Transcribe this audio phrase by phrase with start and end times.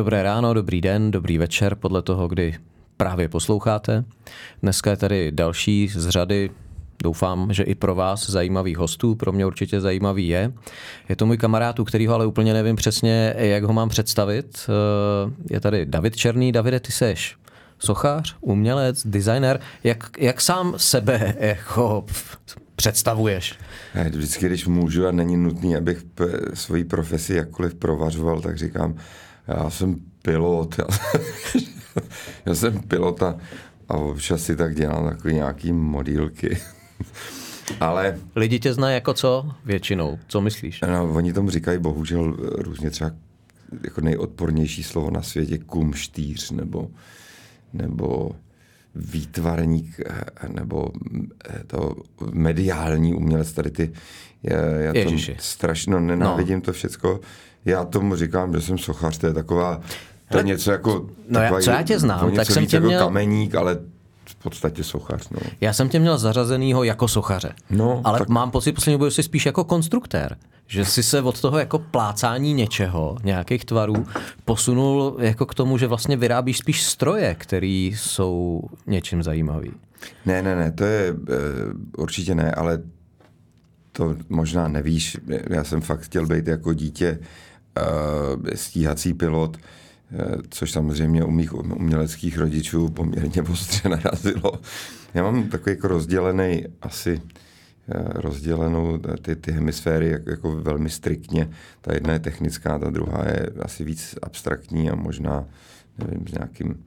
[0.00, 2.54] Dobré ráno, dobrý den, dobrý večer, podle toho, kdy
[2.96, 4.04] právě posloucháte.
[4.62, 6.50] Dneska je tady další z řady
[7.02, 10.52] Doufám, že i pro vás zajímavých hostů, pro mě určitě zajímavý je.
[11.08, 14.68] Je to můj kamarád, u kterého ale úplně nevím přesně, jak ho mám představit.
[14.68, 16.52] Eh, je tady David Černý.
[16.52, 17.36] Davide, ty seš
[17.78, 19.60] sochař, umělec, designer.
[19.84, 22.04] Jak, jak sám sebe jako
[22.76, 23.58] představuješ?
[24.10, 26.04] Vždycky, když můžu a není nutný, abych
[26.54, 28.96] svoji profesi jakkoliv provařoval, tak říkám,
[29.50, 30.78] já jsem pilot.
[30.78, 30.84] Já,
[32.46, 33.36] já jsem pilot a,
[33.88, 36.58] občas si tak dělám takový nějaký modílky.
[37.80, 38.18] Ale...
[38.36, 40.18] Lidi tě znají jako co většinou?
[40.28, 40.80] Co myslíš?
[40.80, 43.10] No, oni tomu říkají bohužel různě třeba
[43.84, 46.90] jako nejodpornější slovo na světě kumštýř nebo,
[47.72, 48.30] nebo
[48.94, 50.00] výtvarník
[50.48, 50.88] nebo
[51.66, 51.96] to
[52.32, 53.92] mediální umělec, tady ty,
[54.42, 56.60] já, já to strašně nenávidím no.
[56.60, 57.20] to všecko.
[57.64, 59.80] Já tomu říkám, že jsem sochař, to je taková,
[60.30, 61.06] to je něco jako...
[61.28, 63.04] No já, co já tě znám, tak jsem tě jako měl...
[63.04, 63.78] kameník, ale
[64.24, 65.28] v podstatě sochař.
[65.30, 65.40] No.
[65.60, 68.28] Já jsem tě měl zařazenýho jako sochaře, no, ale tak...
[68.28, 70.36] mám pocit poslední boju jsi spíš jako konstruktér.
[70.66, 74.06] Že jsi se od toho jako plácání něčeho, nějakých tvarů,
[74.44, 79.70] posunul jako k tomu, že vlastně vyrábíš spíš stroje, které jsou něčím zajímavý.
[80.26, 81.18] Ne, ne, ne, to je uh,
[81.96, 82.82] určitě ne, ale
[83.92, 85.16] to možná nevíš.
[85.50, 87.26] Já jsem fakt chtěl být jako dítě uh,
[88.54, 89.56] stíhací pilot,
[90.12, 94.52] Eh, což samozřejmě u mých uměleckých rodičů poměrně ostře narazilo.
[95.14, 97.22] Já mám takový jako rozdělený asi
[97.88, 101.50] eh, rozdělenou ty, ty hemisféry jako, jako velmi striktně.
[101.80, 105.44] Ta jedna je technická, ta druhá je asi víc abstraktní a možná,
[105.98, 106.84] nevím, s nějakým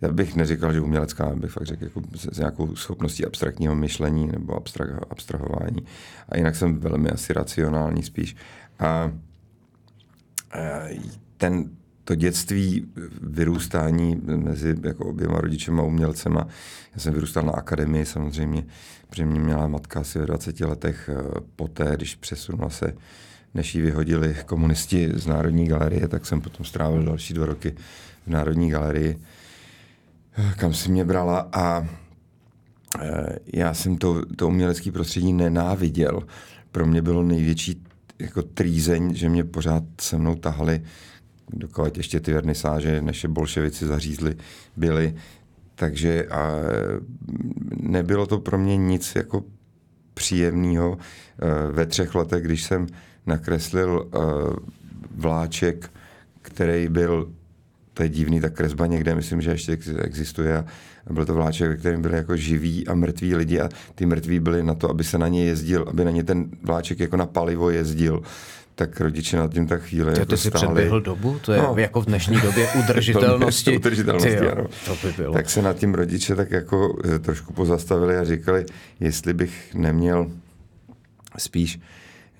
[0.00, 4.56] já bych neříkal, že umělecká, bych fakt řekl jako s nějakou schopností abstraktního myšlení nebo
[4.56, 5.86] abstrah, abstrahování.
[6.28, 8.36] A jinak jsem velmi asi racionální spíš.
[8.78, 9.12] A
[11.36, 11.70] ten,
[12.06, 12.86] to dětství,
[13.22, 16.46] vyrůstání mezi jako oběma rodičema a umělcema.
[16.94, 18.64] Já jsem vyrůstal na akademii samozřejmě,
[19.08, 22.92] protože mě měla matka asi ve 20 letech eh, poté, když přesunula se,
[23.54, 27.74] než ji vyhodili komunisti z Národní galerie, tak jsem potom strávil další dva roky
[28.26, 29.18] v Národní galerii,
[30.38, 31.88] eh, kam si mě brala a
[33.00, 36.22] eh, já jsem to, to umělecké prostředí nenáviděl.
[36.72, 37.85] Pro mě bylo největší
[38.18, 40.82] jako trýzeň, že mě pořád se mnou tahali
[41.52, 44.36] dokud ještě ty vernisáže, než je bolševici zařízli,
[44.76, 45.14] byly.
[45.74, 46.52] Takže a
[47.76, 49.44] nebylo to pro mě nic jako
[50.14, 50.98] příjemného.
[50.98, 52.86] E, ve třech letech, když jsem
[53.26, 54.18] nakreslil e,
[55.10, 55.90] vláček,
[56.42, 57.32] který byl,
[57.94, 60.64] to je divný, ta kresba někde, myslím, že ještě existuje
[61.10, 64.62] byl to vláček, ve kterém byli jako živí a mrtví lidi a ty mrtví byli
[64.62, 67.70] na to, aby se na ně jezdil, aby na ně ten vláček jako na palivo
[67.70, 68.22] jezdil
[68.76, 70.64] tak rodiče nad tím tak chvíli Ty, jako ty jsi stáli.
[70.64, 71.38] předběhl dobu?
[71.44, 71.74] To je no.
[71.76, 73.76] jako v dnešní době udržitelnosti.
[73.76, 74.66] udržitelnosti, Ty, ano.
[74.86, 75.32] To by bylo.
[75.32, 78.66] Tak se nad tím rodiče tak jako eh, trošku pozastavili a říkali,
[79.00, 80.30] jestli bych neměl
[81.38, 81.80] spíš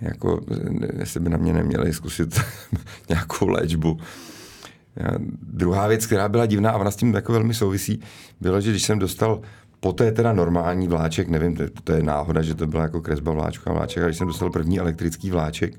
[0.01, 2.41] jako, eh, jestli by na mě neměli zkusit
[3.09, 4.01] nějakou léčbu.
[5.43, 8.01] Druhá věc, která byla divná a ona s tím jako velmi souvisí,
[8.41, 9.41] bylo, že když jsem dostal
[9.81, 13.73] poté teda normální vláček, nevím, to, to je náhoda, že to byla jako kresba vláčka
[13.73, 15.75] vláček, a když jsem dostal první elektrický vláček,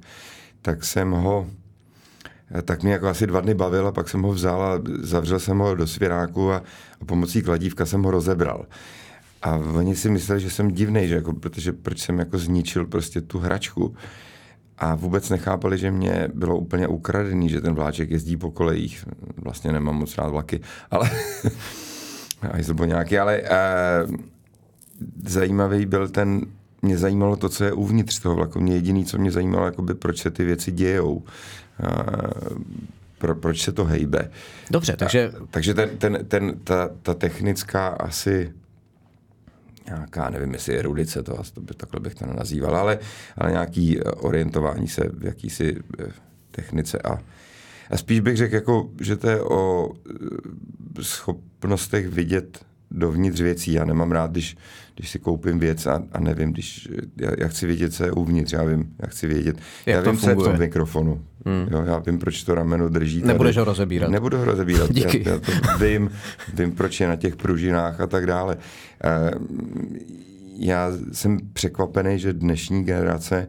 [0.62, 1.48] tak jsem ho
[2.64, 5.58] tak mě jako asi dva dny bavil a pak jsem ho vzal a zavřel jsem
[5.58, 6.64] ho do svěráku a,
[7.02, 8.66] a pomocí kladívka jsem ho rozebral.
[9.42, 13.22] A oni si mysleli, že jsem divný, že jako, protože proč jsem jako zničil prostě
[13.22, 13.96] tu hračku.
[14.78, 19.06] A vůbec nechápali, že mě bylo úplně ukradený, že ten vláček jezdí po kolejích.
[19.38, 20.62] Vlastně nemám moc rád vlaky,
[20.92, 21.10] ale...
[22.82, 24.16] a nějaký, ale uh,
[25.26, 26.42] zajímavý byl ten
[26.82, 28.60] mě zajímalo to, co je uvnitř toho vlaku.
[28.60, 31.24] Mě jediný, co mě zajímalo, jakoby, proč se ty věci dějou.
[33.18, 34.32] Pro, proč se to hejbe.
[34.72, 35.32] Dobře, takže...
[35.42, 38.54] A, takže ten, ten, ten, ta, ta technická asi
[39.88, 43.00] nějaká, nevím, jestli je rudice, to, to by, takhle bych to nenazýval, ale,
[43.38, 46.06] ale nějaký orientování se v jakýsi eh,
[46.52, 47.20] technice a,
[47.90, 49.92] a spíš bych řekl, jako, že to je o
[51.00, 53.74] eh, schopnostech vidět dovnitř věcí.
[53.74, 54.58] Já nemám rád, když,
[54.96, 56.88] když si koupím věc a, a nevím, když
[57.18, 59.58] já, já chci vědět, co je uvnitř, já vím, já chci vědět.
[59.86, 61.26] Jak já vím, co je v tom mikrofonu.
[61.48, 61.68] Hmm.
[61.72, 63.22] Jo, já vím, proč to rameno drží.
[63.22, 63.34] Tady.
[63.34, 64.12] Nebudeš ho rozebírat.
[64.12, 64.92] Nebudu ho rozebírat.
[64.92, 65.24] Díky.
[65.26, 66.12] Já, já to vím,
[66.54, 68.58] vím, proč je na těch pružinách a tak dále.
[69.04, 69.32] Eh,
[70.58, 73.48] já jsem překvapený, že dnešní generace,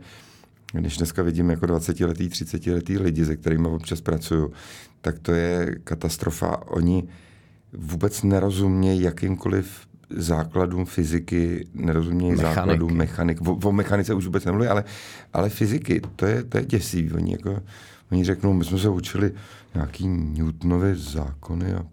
[0.72, 4.52] když dneska vidím jako 20-letý, 30-letý lidi, se kterými občas pracuju,
[5.00, 6.62] tak to je katastrofa.
[6.66, 7.08] Oni
[7.72, 13.40] vůbec nerozumějí jakýmkoliv základům fyziky, nerozumějí základům mechanik.
[13.48, 14.84] O, o mechanice už vůbec nemluví, ale,
[15.32, 17.12] ale fyziky, to je, to je děsivý.
[17.12, 17.60] Oni, jako,
[18.12, 19.32] oni řeknou, my jsme se učili
[19.74, 21.84] nějaký Newtonovy zákony a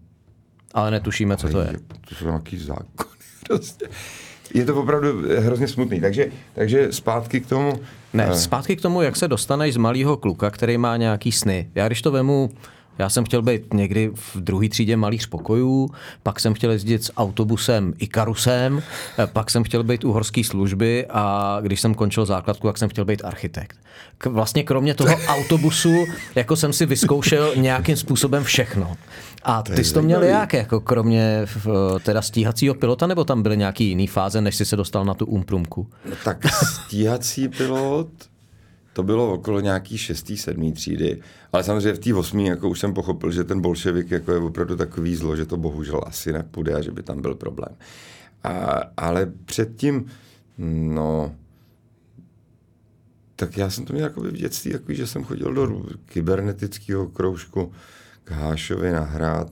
[0.73, 1.73] Ale netušíme, co to je.
[2.09, 3.15] to jsou nějaký zákony.
[3.47, 3.89] Prostě.
[4.53, 5.07] Je to opravdu
[5.39, 6.01] hrozně smutný.
[6.01, 7.73] Takže, takže zpátky k tomu.
[8.13, 11.69] Ne, eh, zpátky k tomu, jak se dostaneš z malého kluka, který má nějaký sny.
[11.75, 12.49] Já když to vemu,
[12.97, 15.89] já jsem chtěl být někdy v druhé třídě malých pokojů,
[16.23, 18.83] pak jsem chtěl jezdit s autobusem Ikarusem,
[19.19, 22.89] eh, pak jsem chtěl být u horské služby a když jsem končil základku, tak jsem
[22.89, 23.77] chtěl být architekt.
[24.17, 26.05] K, vlastně kromě toho autobusu,
[26.35, 28.97] jako jsem si vyzkoušel nějakým způsobem všechno.
[29.43, 31.67] A ty jsi to měl jak, jako kromě v,
[32.03, 35.25] teda stíhacího pilota, nebo tam byly nějaký jiný fáze, než jsi se dostal na tu
[35.25, 35.87] umprumku?
[36.23, 38.07] Tak stíhací pilot,
[38.95, 41.21] to bylo okolo nějaký šestý, sedmý třídy.
[41.53, 44.75] Ale samozřejmě v té osmý jako už jsem pochopil, že ten bolševik jako je opravdu
[44.75, 47.75] takový zlo, že to bohužel asi nepůjde a že by tam byl problém.
[48.43, 50.05] A, ale předtím,
[50.57, 51.35] no,
[53.35, 57.71] tak já jsem to měl jako v dětství, takový, že jsem chodil do kybernetického kroužku
[58.23, 59.49] k Hášovi na hrad,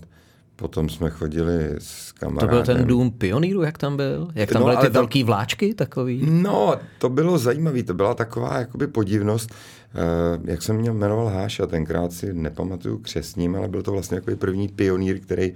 [0.55, 2.49] potom jsme chodili s To kamarádem.
[2.49, 4.27] byl ten dům pionýrů, jak tam byl?
[4.35, 6.21] Jak tam No, byly ty tam- velký vláčky takový?
[6.31, 9.51] No, to bylo zajímavé, to byla taková jakoby podivnost,
[9.95, 14.35] eh, jak jsem měl jmenoval Háša, tenkrát si nepamatuju křesním, ale byl to vlastně jako
[14.35, 15.53] první pionýr, který,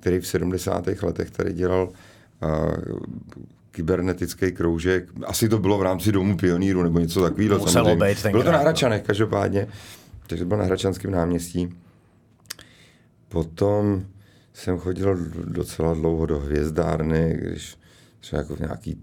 [0.00, 1.02] který v 70.
[1.02, 1.88] letech tady dělal
[2.42, 2.46] eh,
[3.70, 5.08] kybernetický kroužek.
[5.26, 7.58] Asi to bylo v rámci domu pionýru nebo něco takového.
[7.58, 8.62] Muselo být Bylo to na no.
[8.64, 9.66] Hračanech každopádně,
[10.26, 11.68] takže to bylo na Hračanském náměstí.
[13.28, 14.02] Potom
[14.60, 17.76] jsem chodil docela dlouho do hvězdárny, když
[18.20, 18.98] třeba jako v nějaký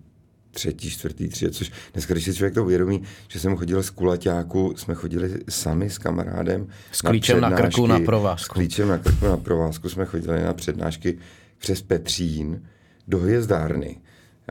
[0.51, 4.73] třetí, čtvrtý třídě, což dneska, když si člověk to uvědomí, že jsem chodil z kulaťáku,
[4.77, 6.67] jsme chodili sami s kamarádem.
[6.91, 8.45] S klíčem na krku přednášky, na provázku.
[8.45, 11.17] S klíčem na krku na provázku jsme chodili na přednášky
[11.57, 12.61] přes Petřín
[13.07, 14.01] do hvězdárny.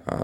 [0.06, 0.20] A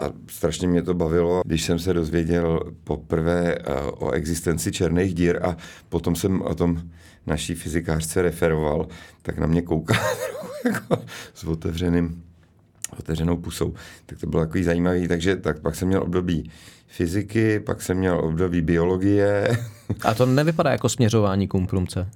[0.00, 5.40] a strašně mě to bavilo, když jsem se dozvěděl poprvé eh, o existenci černých dír
[5.42, 5.56] a
[5.88, 6.82] potom jsem o tom
[7.26, 8.86] naší fyzikářce referoval,
[9.22, 9.86] tak na mě trochu
[10.64, 10.96] jako
[11.34, 12.22] s otevřeným,
[12.98, 13.74] otevřenou pusou.
[14.06, 16.50] Tak to bylo takový zajímavý, takže tak pak jsem měl období
[16.86, 19.48] fyziky, pak jsem měl období biologie.
[20.04, 22.08] A to nevypadá jako směřování k umprumce.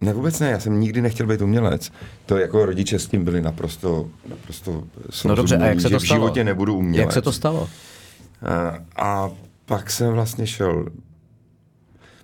[0.00, 1.92] Ne, vůbec ne, já jsem nikdy nechtěl být umělec.
[2.26, 4.84] To jako rodiče s tím byli naprosto, naprosto
[5.24, 6.20] No dobře, a jak se že to v stalo?
[6.20, 7.06] životě nebudu umělec.
[7.06, 7.68] Jak se to stalo?
[8.42, 9.30] A, a
[9.66, 10.86] pak jsem vlastně šel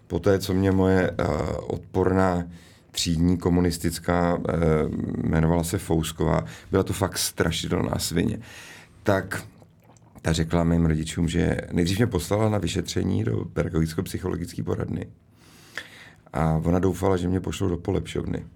[0.06, 1.26] po té, co mě moje uh,
[1.66, 2.44] odporná
[2.90, 4.44] třídní komunistická, uh,
[5.24, 8.38] jmenovala se Fousková, byla to fakt strašidelná svině,
[9.02, 9.46] tak
[10.22, 15.06] ta řekla mým rodičům, že nejdřív mě poslala na vyšetření do pedagogicko-psychologické poradny.
[16.32, 18.46] A ona doufala, že mě pošlou do polepšovny.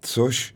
[0.00, 0.54] Což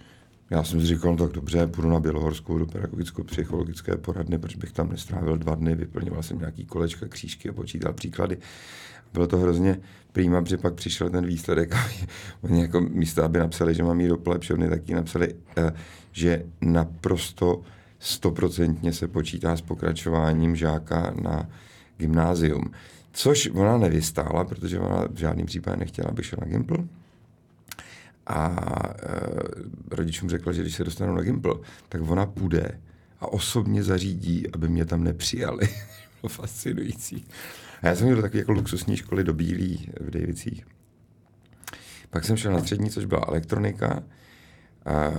[0.50, 4.72] já jsem si říkal, no tak dobře, půjdu na Bělohorskou do pedagogicko-psychologické poradny, proč bych
[4.72, 8.38] tam nestrávil dva dny, vyplňoval jsem nějaký kolečka, křížky a počítal příklady.
[9.12, 9.80] Bylo to hrozně
[10.12, 11.88] prýma, protože pak přišel ten výsledek a
[12.42, 15.72] oni jako místo, aby napsali, že mám jít do polepšovny, tak jí napsali, eh,
[16.12, 17.62] že naprosto
[17.98, 21.48] stoprocentně se počítá s pokračováním žáka na
[21.96, 22.64] gymnázium.
[23.12, 26.88] Což ona nevystála, protože ona v žádném případě nechtěla, aby šel na Gimpl.
[28.26, 28.56] A
[29.02, 29.20] e,
[29.90, 32.80] rodičům řekla, že když se dostanou na Gimpl, tak ona půjde
[33.20, 35.68] a osobně zařídí, aby mě tam nepřijali.
[36.22, 37.26] Bylo fascinující.
[37.82, 40.66] A já jsem měl takové jako luxusní školy do Bílý v Davicích.
[42.10, 44.02] Pak jsem šel na střední, což byla elektronika.
[44.84, 45.10] A,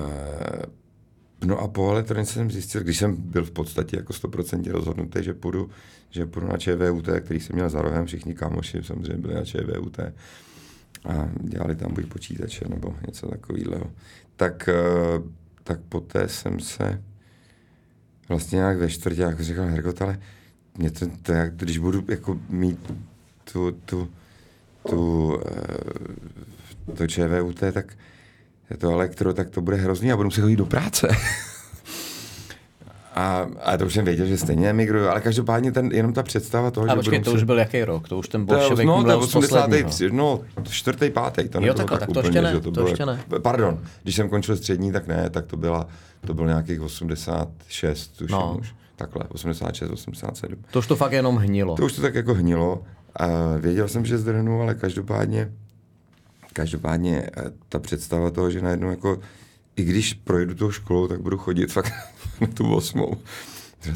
[1.45, 5.33] no a po elektronice jsem zjistil, když jsem byl v podstatě jako 100% rozhodnutý, že
[5.33, 5.69] půjdu,
[6.09, 9.99] že půjdu na ČVUT, který jsem měl za rohem, všichni kámoši samozřejmě byli na ČVUT
[11.05, 13.91] a dělali tam buď počítače nebo něco takového.
[14.35, 14.73] Tak, eh,
[15.63, 17.03] tak poté jsem se
[18.29, 20.19] vlastně nějak ve čtvrtě jako říkal, Hergot, ale
[20.79, 22.93] mě to, to jak, když budu jako mít
[23.53, 24.09] tu, tu,
[24.89, 25.37] tu,
[26.87, 27.85] eh, to ČVUT, tak
[28.69, 31.07] je to elektro, tak to bude hrozný a budu muset chodit do práce.
[33.15, 36.71] A, a to už jsem věděl, že stejně emigruju, ale každopádně ten, jenom ta představa
[36.71, 38.09] toho, A že počkej, budu to muset- už byl jaký rok?
[38.09, 39.61] To už ten to bolševik no, to mluvil z 80.
[39.83, 40.17] posledního.
[40.17, 42.71] No, čtvrtý, pátý, to Jo, nebylo takhle, tak, tak to úplně, ještě ne, že to
[42.71, 43.23] bylo ještě ne.
[43.41, 45.87] Pardon, když jsem končil střední, tak ne, tak to byla,
[46.27, 48.57] to bylo nějakých 86, tuším No.
[48.59, 48.73] už.
[48.99, 50.63] Takhle, 86, 87.
[50.71, 51.75] To už to fakt jenom hnilo.
[51.75, 52.83] To už to tak jako hnilo.
[53.15, 53.27] A
[53.57, 55.51] věděl jsem, že zdrhnu, ale každopádně,
[56.53, 59.19] každopádně eh, ta představa toho, že najednou jako,
[59.75, 61.93] i když projedu tou školou, tak budu chodit fakt
[62.41, 63.17] na tu osmou.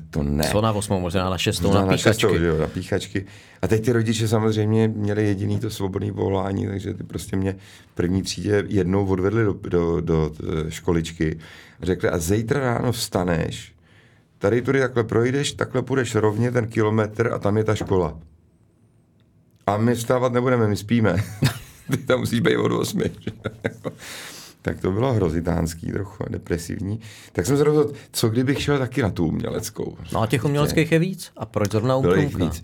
[0.10, 0.50] To ne.
[0.52, 2.26] Co na osmou, možná na šestou, možná na píchačky.
[2.26, 3.26] Na, šestou, jo, na píchačky.
[3.62, 7.56] A teď ty rodiče samozřejmě měli jediný to svobodný volání, takže ty prostě mě
[7.92, 10.32] v první třídě jednou odvedli do, do, do
[10.70, 11.40] školičky
[11.82, 13.73] a řekli, a zítra ráno vstaneš,
[14.44, 18.20] tady tudy takhle projdeš, takhle půjdeš rovně ten kilometr a tam je ta škola.
[19.68, 21.24] A my vstávat nebudeme, my spíme.
[21.92, 23.02] Ty tam musíš být od 8.
[24.62, 27.00] tak to bylo hrozitánský, trochu depresivní.
[27.32, 29.98] Tak jsem se rozhodl, co kdybych šel taky na tu uměleckou.
[30.14, 31.32] No a těch uměleckých je víc?
[31.38, 32.00] A proč zrovna
[32.38, 32.64] víc.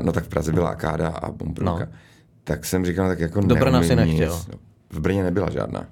[0.00, 1.78] No tak v Praze byla Akáda a Umprumka.
[1.78, 1.88] No.
[2.44, 4.34] Tak jsem říkal, no tak jako Do Brna si nechtěl.
[4.34, 4.58] Nic.
[4.90, 5.86] V Brně nebyla žádná.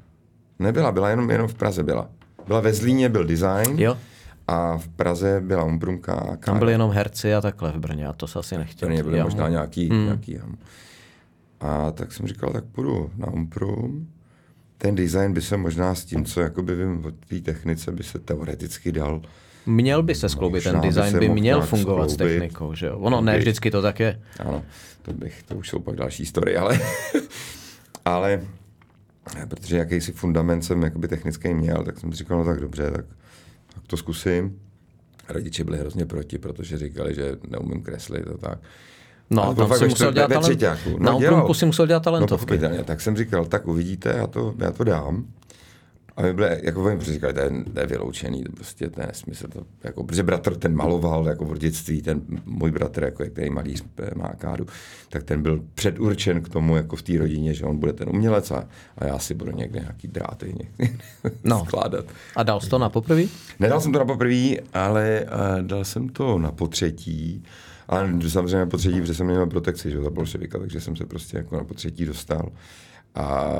[0.59, 2.09] Nebyla, byla jenom, jenom v Praze byla.
[2.47, 3.78] Byla ve Zlíně, byl design.
[3.78, 3.97] Jo.
[4.49, 6.37] A v Praze byla Umprumka a Akáda.
[6.37, 8.88] Tam byly jenom herci a takhle v Brně a to se asi nechtěl.
[8.88, 10.05] V byly možná nějaký, hmm.
[10.05, 10.38] nějaký
[11.61, 14.09] A tak jsem říkal, tak půjdu na Umprum
[14.79, 18.19] ten design by se možná s tím, co jakoby vím o té technice, by se
[18.19, 19.23] teoreticky dal
[19.67, 22.37] Měl by se skloubit, ten design by, by měl fungovat skloubit.
[22.37, 22.99] s technikou, že jo?
[22.99, 24.21] Ono ne vždycky to tak je.
[24.38, 24.62] Ano,
[25.03, 26.81] to, bych, to už jsou pak další historie, ale,
[28.05, 28.43] ale
[29.49, 33.05] protože jakýsi fundament jsem jakoby technický měl, tak jsem si říkal, no tak dobře, tak,
[33.76, 34.59] tak to zkusím.
[35.28, 38.59] Rodiče byli hrozně proti, protože říkali, že neumím kreslit a tak.
[39.30, 40.62] No, tam si musel dělat talent.
[40.99, 41.54] No, na dělal.
[41.54, 42.59] si musel dělat talentovky.
[42.59, 45.26] No, tak jsem říkal, tak uvidíte, já to, já to dám.
[46.16, 49.06] A my byli, jako vím, říkali, to je, to je vyloučený, to prostě to je
[49.06, 49.49] nesmysl.
[49.49, 53.85] To, jako, protože bratr ten maloval jako v dětství, ten můj bratr, jako, který malíř
[54.14, 54.66] má kádu,
[55.08, 58.50] tak ten byl předurčen k tomu, jako v té rodině, že on bude ten umělec
[58.50, 58.68] a,
[58.99, 60.99] a já si budu někde nějaký dráty někde
[61.44, 61.64] no.
[61.64, 62.04] skládat.
[62.37, 63.23] A dal jsi to na poprvé?
[63.61, 67.44] Nedal jsem to na poprvé, ale uh, dal jsem to na potřetí.
[67.88, 67.96] A
[68.28, 71.56] samozřejmě na potřetí, protože jsem měl protekci že, za bolševika, takže jsem se prostě jako
[71.56, 72.49] na potřetí dostal.
[73.14, 73.52] A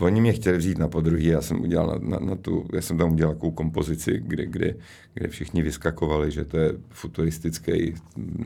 [0.00, 2.98] oni mě chtěli vzít na podruhý, já jsem udělal na, na, na tu, já jsem
[2.98, 4.74] tam udělal takovou kompozici, kde, kde,
[5.14, 7.94] kde všichni vyskakovali, že to je futuristický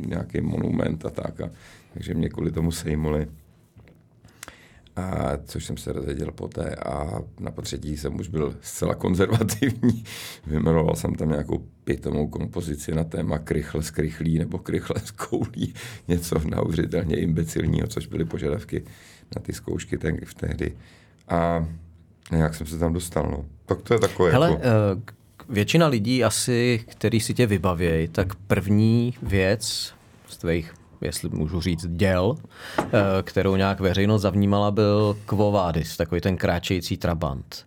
[0.07, 1.41] nějaký monument a tak.
[1.41, 1.51] A,
[1.95, 3.27] takže mě kvůli tomu sejmuli
[4.97, 10.05] a což jsem se dozvěděl poté a na potřetí jsem už byl zcela konzervativní.
[10.47, 15.75] Vymenoval jsem tam nějakou pitomou kompozici na téma krychle z krychlí nebo krychle z koulí,
[16.09, 18.85] něco neuvěřitelně imbecilního, což byly požadavky
[19.37, 20.77] na ty zkoušky ten, v tehdy.
[21.28, 21.66] A
[22.31, 23.45] jak jsem se tam dostal, no.
[23.66, 24.62] Tak to je takové Hele, jako...
[24.62, 25.02] Uh,
[25.49, 29.95] většina lidí asi, který si tě vybavějí, tak první věc
[30.28, 32.37] z tvých jestli můžu říct, děl,
[32.78, 37.66] eh, kterou nějak veřejnost zavnímala, byl Quo Vadis, takový ten kráčející trabant.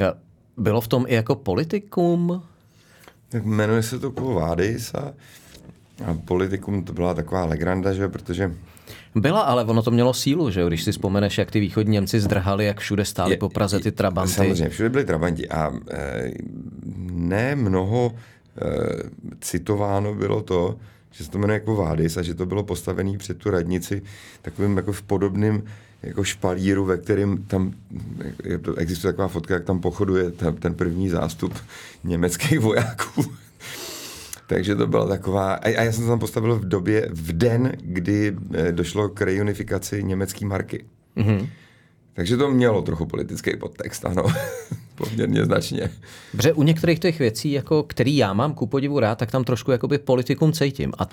[0.00, 0.12] Eh,
[0.56, 2.42] bylo v tom i jako politikum?
[3.28, 5.14] Tak jmenuje se to Quo Vadis a,
[6.06, 8.54] a politikum to byla taková legranda, že protože
[9.16, 12.64] byla, ale ono to mělo sílu, že když si vzpomeneš, jak ty východní Němci zdrhali,
[12.64, 14.32] jak všude stály je, po Praze ty trabanty.
[14.32, 16.30] Samozřejmě, všude byly trabanti a e,
[17.10, 18.62] ne mnoho e,
[19.40, 20.76] citováno bylo to,
[21.10, 24.02] že se to jmenuje jako Vádis a že to bylo postavené před tu radnici
[24.42, 25.64] takovým jako v podobným
[26.02, 27.72] jako špalíru, ve kterém tam
[28.76, 31.54] existuje taková fotka, jak tam pochoduje ten, ten první zástup
[32.04, 33.24] německých vojáků.
[34.46, 35.54] Takže to byla taková...
[35.54, 40.04] A já jsem to tam postavil v době, v den, kdy eh, došlo k reunifikaci
[40.04, 40.84] německé marky.
[41.16, 41.48] Mm-hmm.
[42.14, 44.22] Takže to mělo trochu politický podtext, ano.
[44.94, 45.90] Poměrně značně.
[46.32, 49.70] Dobře, u některých těch věcí, jako, který já mám ku podivu rád, tak tam trošku
[49.70, 50.92] jakoby politikum cítím.
[50.98, 51.08] A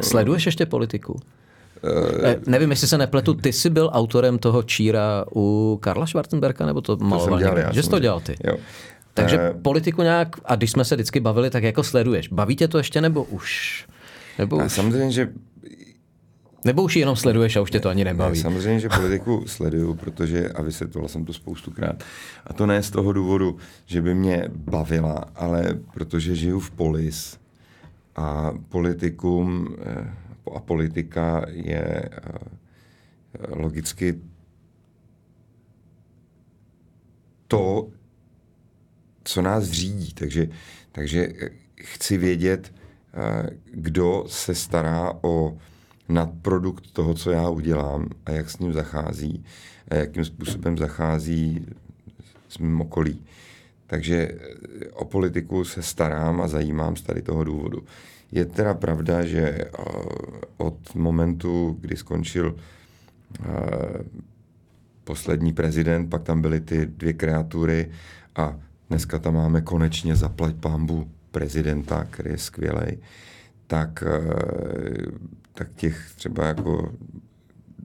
[0.00, 1.12] sleduješ ještě politiku?
[1.12, 6.80] Uh, nevím, jestli se nepletu, ty jsi byl autorem toho číra u Karla Schwarzenberga, nebo
[6.80, 8.36] to maloval to dělal já, Že jsi to dělal ty?
[8.44, 8.56] Jo.
[9.14, 12.28] Takže uh, politiku nějak, a když jsme se vždycky bavili, tak jako sleduješ.
[12.28, 13.86] Baví tě to ještě, nebo už?
[14.38, 14.72] Nebo už?
[14.72, 15.32] Samozřejmě, že
[16.64, 18.38] nebo už jenom sleduješ a už tě to ani nebaví?
[18.38, 22.04] Ne, samozřejmě, že politiku sleduju, protože, a vysvětloval jsem to spoustukrát,
[22.46, 27.38] a to ne z toho důvodu, že by mě bavila, ale protože žiju v polis
[28.16, 30.14] a politikum eh,
[30.54, 32.38] a politika je eh,
[33.48, 34.20] logicky
[37.48, 37.88] to,
[39.24, 40.12] co nás řídí.
[40.12, 40.48] Takže,
[40.92, 41.28] takže
[41.74, 42.72] chci vědět,
[43.14, 45.58] eh, kdo se stará o
[46.08, 49.44] nadprodukt toho, co já udělám a jak s ním zachází
[49.88, 51.66] a jakým způsobem zachází
[52.48, 53.22] s mým okolí.
[53.86, 57.84] Takže eh, o politiku se starám a zajímám z tady toho důvodu.
[58.32, 59.68] Je teda pravda, že eh,
[60.56, 62.56] od momentu, kdy skončil
[65.04, 67.90] poslední prezident, pak tam byly ty dvě kreatury
[68.36, 68.56] a
[68.92, 72.98] dneska tam máme konečně zaplať pámbu prezidenta, který je skvělý
[73.66, 75.12] tak, eh,
[75.54, 76.92] tak těch třeba jako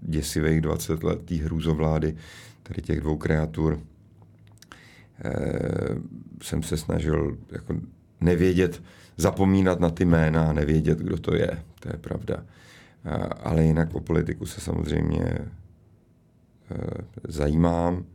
[0.02, 2.16] děsivých 20 let té hrůzovlády,
[2.64, 3.80] tady těch dvou kreatur,
[5.24, 5.32] eh,
[6.42, 7.76] jsem se snažil jako
[8.22, 8.84] nevědět,
[9.18, 11.64] zapomínat na ty jména a nevědět, kdo to je.
[11.80, 12.44] To je pravda.
[13.44, 15.48] Ale jinak o politiku se samozřejmě eh,
[17.28, 18.06] zajímám.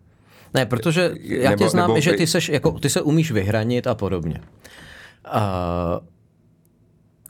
[0.55, 3.87] Ne, protože já nebo, tě znám, nebo, že ty, seš, jako, ty se umíš vyhranit
[3.87, 4.41] a podobně.
[5.35, 6.07] Uh,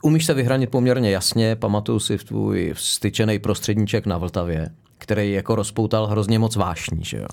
[0.03, 5.55] umíš se vyhranit poměrně jasně, pamatuju si v tvůj styčený prostředníček na Vltavě, který jako
[5.55, 7.27] rozpoutal hrozně moc vášní, že jo.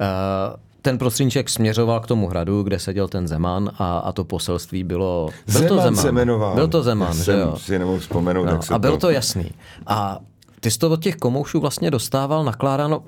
[0.00, 4.84] Uh, ten prostředníček směřoval k tomu hradu, kde seděl ten Zeman a, a to poselství
[4.84, 5.28] bylo...
[5.46, 5.96] Byl Zeman to Zeman.
[5.96, 6.54] Se jmenoval.
[6.54, 7.56] Byl to Zeman, Já že jo?
[7.56, 8.98] si vzpomenout, no, tak se A byl to...
[8.98, 9.50] to jasný.
[9.86, 10.18] A
[10.60, 13.02] ty jsi to od těch komoušů vlastně dostával nakládáno,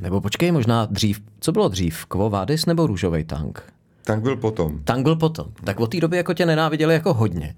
[0.00, 3.62] nebo počkej, možná dřív, co bylo dřív, Quo Vadis nebo Růžový tank?
[4.04, 4.80] Tank byl potom.
[4.84, 5.46] Tank byl potom.
[5.64, 7.54] Tak od té doby jako tě nenáviděli jako hodně.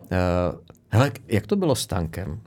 [0.00, 2.40] Uh, hele, jak to bylo s tankem?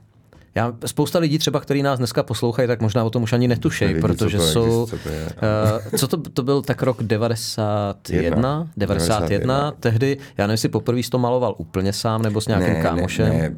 [0.54, 4.00] Já, spousta lidí třeba, kteří nás dneska poslouchají, tak možná o tom už ani netušejí,
[4.00, 4.86] protože co jsou...
[4.86, 8.68] Co to, je, uh, co to, to byl tak rok 91?
[8.76, 12.82] 91, 91, tehdy, já nevím, jestli poprvé to maloval úplně sám nebo s nějakým ne,
[12.82, 13.28] kámošem.
[13.28, 13.50] Ne, ne,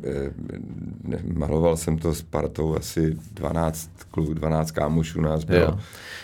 [1.04, 5.60] ne, maloval jsem to s partou asi 12 kluk, 12 kámošů nás bylo.
[5.60, 5.78] Jo.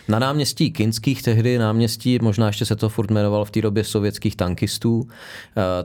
[0.09, 4.37] Na náměstí Kinských tehdy, náměstí, možná ještě se to furt jmenovalo v té době sovětských
[4.37, 5.07] tankistů, uh,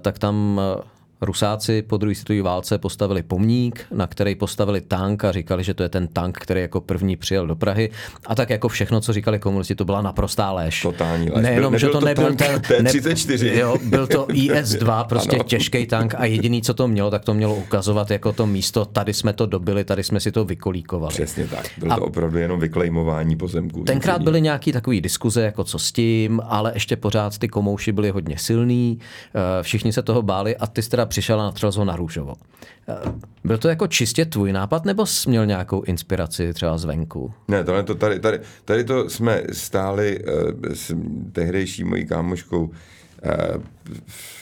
[0.01, 0.83] tak tam uh,
[1.23, 5.83] Rusáci po druhé světové válce postavili pomník, na který postavili tank a říkali, že to
[5.83, 7.89] je ten tank, který jako první přijel do Prahy.
[8.27, 10.81] A tak jako všechno, co říkali komunisti, to byla naprostá léž.
[10.81, 11.43] Totální léž.
[11.43, 13.43] Nejenom, že to, to nebyl ten, T-34.
[13.43, 15.43] Ne, jo, byl to IS-2, prostě ano.
[15.43, 19.13] těžký tank a jediný, co to mělo, tak to mělo ukazovat jako to místo, tady
[19.13, 21.13] jsme to dobili, tady jsme si to vykolíkovali.
[21.13, 21.69] Přesně tak.
[21.77, 23.83] Bylo a to opravdu jenom vyklejmování pozemků.
[23.83, 28.09] Tenkrát byly nějaký takový diskuze, jako co s tím, ale ještě pořád ty komouši byly
[28.09, 28.99] hodně silný,
[29.35, 32.33] eh, všichni se toho báli a ty teda přišel a natřel ho na růžovo.
[32.89, 32.95] Eh,
[33.43, 37.33] byl to jako čistě tvůj nápad, nebo jsi měl nějakou inspiraci třeba zvenku?
[37.47, 40.95] Ne, tohle to tady, tady, tady to jsme stáli uh, s
[41.31, 42.71] tehdejší mojí kámoškou uh,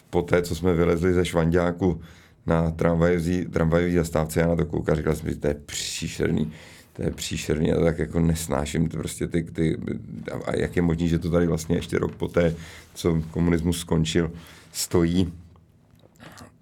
[0.10, 2.02] po té, co jsme vylezli ze Švandáku
[2.46, 6.52] na tramvajový, zastávce, já na to koukal, říkal jsem si, to je příšerný,
[6.94, 9.78] to je příšerný, já tak jako nesnáším to prostě ty, ty,
[10.46, 12.56] a jak je možné, že to tady vlastně ještě rok poté,
[12.94, 14.32] co komunismus skončil,
[14.72, 15.34] stojí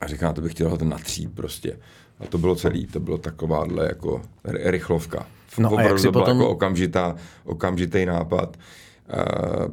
[0.02, 1.80] a říká, to bych chtěl ten natřít prostě.
[2.20, 5.26] A to bylo celý, to bylo takováhle jako rychlovka.
[5.58, 6.38] No a jak si to potom...
[6.38, 8.58] jako okamžitá, okamžitý nápad.
[9.58, 9.66] Uh,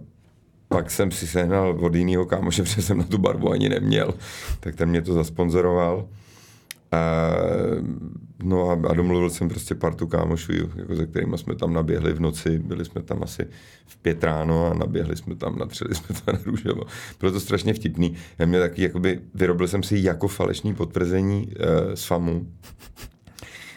[0.69, 4.15] pak jsem si sehnal od jiného kámoše, protože jsem na tu barvu ani neměl,
[4.61, 6.09] tak ten mě to zasponzoroval.
[8.43, 12.21] No a, a domluvil jsem prostě partu kámošů, jako se kterými jsme tam naběhli v
[12.21, 12.59] noci.
[12.59, 13.47] Byli jsme tam asi
[13.87, 16.83] v pět ráno a naběhli jsme tam, natřeli jsme to na růžovo.
[17.21, 18.15] Bylo to strašně vtipný.
[18.39, 22.47] Já měl taky, jakoby, vyrobil jsem si jako falešný potvrzení uh, z FAMu.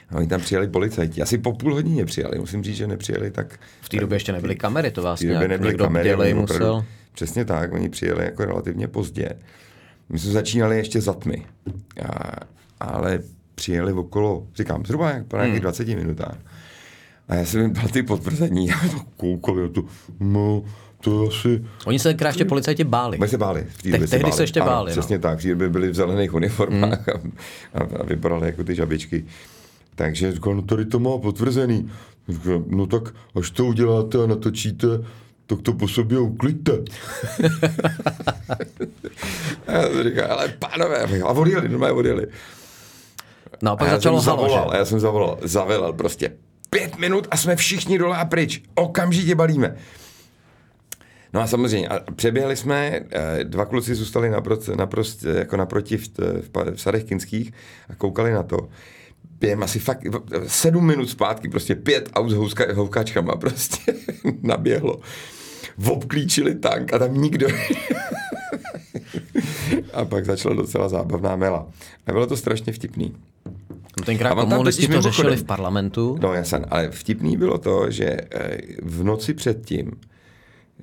[0.10, 1.22] A oni tam přijeli policajti.
[1.22, 2.40] Asi po půl hodině přijeli.
[2.40, 3.60] Musím říct, že nepřijeli tak...
[3.82, 6.86] V té době ještě nebyly kamery, to vás době nebyly kamery, musel.
[7.14, 9.30] Přesně tak, oni přijeli jako relativně pozdě.
[10.10, 11.46] My jsme začínali ještě za tmy.
[12.10, 12.32] A
[12.80, 13.20] ale
[13.60, 15.62] přijeli okolo, říkám, zhruba po nějakých hmm.
[15.62, 16.38] 20 minutách.
[17.28, 19.84] A já jsem jim dal ty potvrzení, já to koukal, já to,
[20.20, 20.64] no,
[21.02, 21.66] to asi...
[21.86, 23.18] Oni se krásně policajti báli.
[23.18, 23.66] My se báli.
[23.70, 24.34] V Te, tehdy se, báli.
[24.34, 24.92] se ještě ano, báli.
[24.92, 25.22] Přesně no.
[25.22, 27.32] tak, že by byli v zelených uniformách hmm.
[27.74, 29.26] a, a, vypadali jako ty žabičky.
[29.96, 31.92] Takže říkal, no tady to má potvrzený.
[32.30, 33.04] Říkal, no tak
[33.36, 34.88] až to uděláte a natočíte,
[35.48, 36.72] tak to po sobě ukliďte.
[39.68, 42.28] a já říkal, ale pánové, a odjeli, normálně odjeli.
[43.62, 46.32] No a pak a začalo já jsem zavolal, já jsem zavolal, zavolal prostě
[46.70, 48.64] pět minut a jsme všichni dole a pryč.
[48.76, 49.76] Okamžitě balíme.
[51.34, 56.10] No a samozřejmě, a přeběhli jsme, eh, dva kluci zůstali naprost, naprost jako naproti v,
[56.18, 57.54] v, v Sadech Kinských
[57.90, 58.70] a koukali na to.
[59.40, 60.02] Během asi fakt
[60.48, 63.94] sedm minut zpátky, prostě pět aut s houska, houkačkama prostě
[64.42, 65.00] naběhlo.
[65.88, 67.48] Obklíčili tank a tam nikdo.
[69.94, 71.68] a pak začala docela zábavná mela.
[72.08, 73.16] A bylo to strašně vtipný.
[73.70, 76.18] No tenkrát komunisti to řešili v parlamentu.
[76.22, 79.92] No jasně, ale vtipný bylo to, že eh, v noci předtím,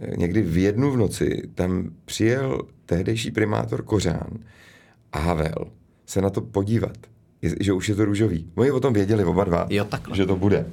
[0.00, 4.30] eh, někdy v jednu v noci, tam přijel tehdejší primátor Kořán
[5.12, 5.66] a Havel
[6.06, 6.96] se na to podívat,
[7.60, 8.50] že už je to růžový.
[8.54, 10.66] Oni o tom věděli oba dva, jo, že to bude.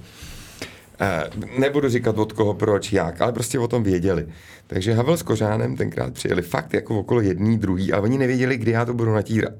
[0.99, 1.23] Eh,
[1.59, 4.27] nebudu říkat od koho, proč, jak, ale prostě o tom věděli.
[4.67, 8.71] Takže Havel s Kořánem tenkrát přijeli fakt jako okolo jedný, druhý, ale oni nevěděli, kdy
[8.71, 9.53] já to budu natírat.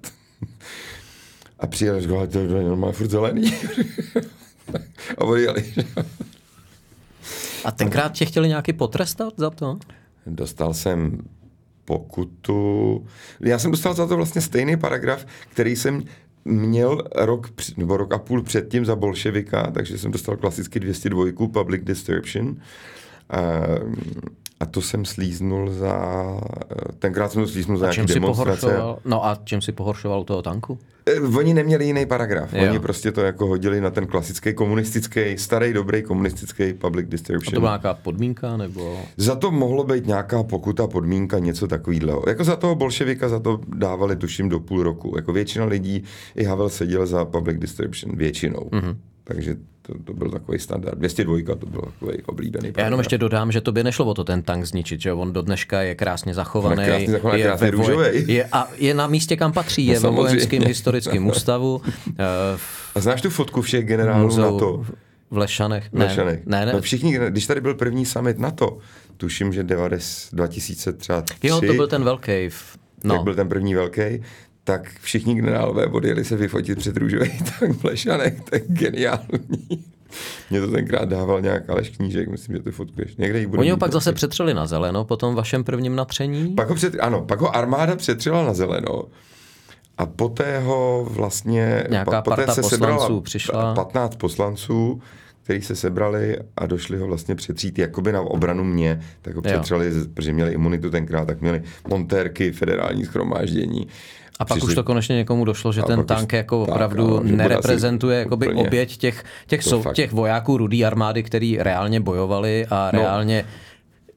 [1.64, 3.54] A přijel, říkal, to je normálně furt zelený.
[5.18, 5.74] a odjeli.
[7.66, 9.80] a tenkrát tě chtěli nějaký potrestat za to?
[10.26, 11.18] Dostal jsem
[11.86, 13.06] pokutu.
[13.40, 16.04] Já jsem dostal za to vlastně stejný paragraf, který jsem
[16.46, 22.10] měl rok, nebo rok a půl předtím za bolševika, takže jsem dostal klasicky 202 Public.
[23.30, 23.40] A,
[24.64, 25.96] a to jsem slíznul za,
[27.00, 28.76] tenkrát jsem to slíznul za nějaké demonstrace.
[29.06, 30.80] No a čím si pohoršoval toho tanku?
[31.06, 32.54] Eh, oni neměli jiný paragraf.
[32.54, 32.70] Jo.
[32.70, 37.54] Oni prostě to jako hodili na ten klasický komunistický, starý, dobrý komunistický public distribution.
[37.54, 38.58] A to byla nějaká podmínka?
[38.58, 39.00] nebo?
[39.18, 42.24] Za to mohlo být nějaká pokuta, podmínka, něco takového.
[42.28, 45.14] Jako za toho bolševika za to dávali tuším do půl roku.
[45.16, 46.04] Jako většina lidí,
[46.36, 48.70] i Havel seděl za public distribution, většinou.
[48.72, 48.96] Mm-hmm.
[49.24, 49.56] Takže
[49.88, 50.98] to, to byl takový standard.
[50.98, 52.72] 202 to byl takový oblíbený.
[52.78, 55.34] Já jenom ještě dodám, že to by nešlo o to ten tank zničit, že on
[55.34, 56.86] do dneška je krásně zachovaný.
[56.86, 58.34] Krásně zachovaný, je, krásně růžový.
[58.34, 61.82] Je, a je na místě, kam patří, no, je ve vojenském historickém ústavu.
[62.96, 64.86] a znáš tu fotku všech generálů na to?
[65.32, 65.94] V Lešanech?
[65.94, 66.46] Ne, v Lešanech.
[66.46, 66.74] Ne, ne.
[66.74, 68.78] No všichni, když tady byl první summit NATO,
[69.18, 71.12] tuším, že 2003.
[71.44, 72.50] Jo, to byl ten velký.
[73.04, 73.16] No.
[73.16, 74.22] Tak byl ten první velký,
[74.64, 77.32] tak všichni generálové odjeli se vyfotit před růžový
[77.84, 79.86] Lešanech, to je geniální.
[80.50, 83.16] Mě to tenkrát dával nějak Aleš Knížek, myslím, že ty fotkuješ.
[83.16, 86.54] Někde jí Oni ho pak zase přetřeli na zeleno po tom vašem prvním natření?
[86.56, 89.04] Pak ho přet, ano, pak ho armáda přetřela na zeleno.
[89.98, 91.84] A poté ho vlastně...
[91.90, 93.76] Nějaká poté parta se poslanců přišla.
[93.76, 95.02] 15 poslanců,
[95.44, 99.86] kteří se sebrali a došli ho vlastně přetřít jakoby na obranu mě, tak ho přetřeli,
[99.86, 100.06] jo.
[100.14, 103.88] protože měli imunitu tenkrát, tak měli montérky, federální schromáždění
[104.40, 108.48] a pak už to konečně někomu došlo, že ten tank jako opravdu tak, nereprezentuje jakoby
[108.48, 113.02] oběť těch, těch, sou, těch vojáků rudý armády, který reálně bojovali a no.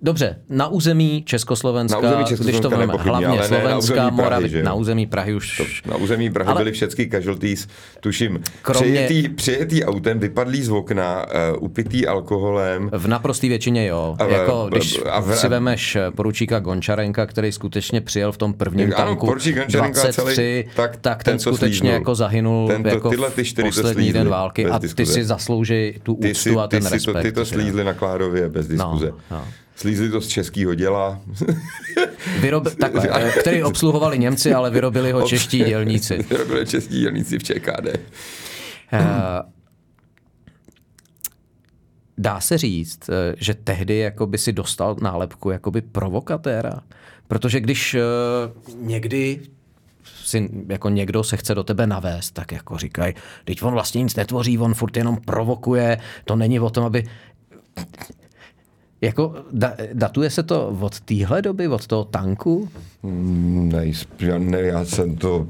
[0.02, 5.06] Dobře, na území Československa, na území Československa když to máme, hlavně Slovenska, Moravy, na území
[5.06, 5.56] Prahy už...
[5.56, 6.60] To, na území Prahy ale...
[6.60, 7.68] byly všechny casualties,
[8.00, 9.04] tuším, kromě...
[9.04, 12.90] přejetý, přejetý autem, vypadlý z okna, uh, upitý alkoholem.
[12.92, 14.16] V naprosté většině jo.
[14.18, 15.36] A, jako, když a v...
[15.36, 19.34] si vemeš eh, poručíka Gončarenka, který skutečně přijel v tom prvním ano, tanku
[19.68, 21.92] 23, celý, tak, tak ten skutečně slíznul.
[21.92, 26.14] jako zahynul tento, jako tyhle ty čtyři poslední den války a ty si zaslouží tu
[26.14, 27.22] úctu a ten respekt.
[27.22, 29.12] Ty to slízli na Kládově bez diskuze.
[29.76, 31.20] Slízli to z českého děla.
[32.40, 36.18] Vyrob, takhle, eh, který obsluhovali Němci, ale vyrobili ho čeští dělníci.
[36.30, 37.86] vyrobili čeští dělníci v ČKD.
[38.92, 39.00] Uh,
[42.18, 46.80] dá se říct, eh, že tehdy jakoby si dostal nálepku jakoby provokatéra.
[47.28, 48.00] Protože když uh,
[48.86, 49.40] někdy
[50.24, 54.16] si jako někdo se chce do tebe navést, tak jako říkají, teď on vlastně nic
[54.16, 57.04] netvoří, on furt jenom provokuje, to není o tom, aby
[59.00, 62.68] jako da, datuje se to od téhle doby, od toho tanku?
[63.02, 63.86] Mm, ne,
[64.20, 65.46] já, ne, já jsem to,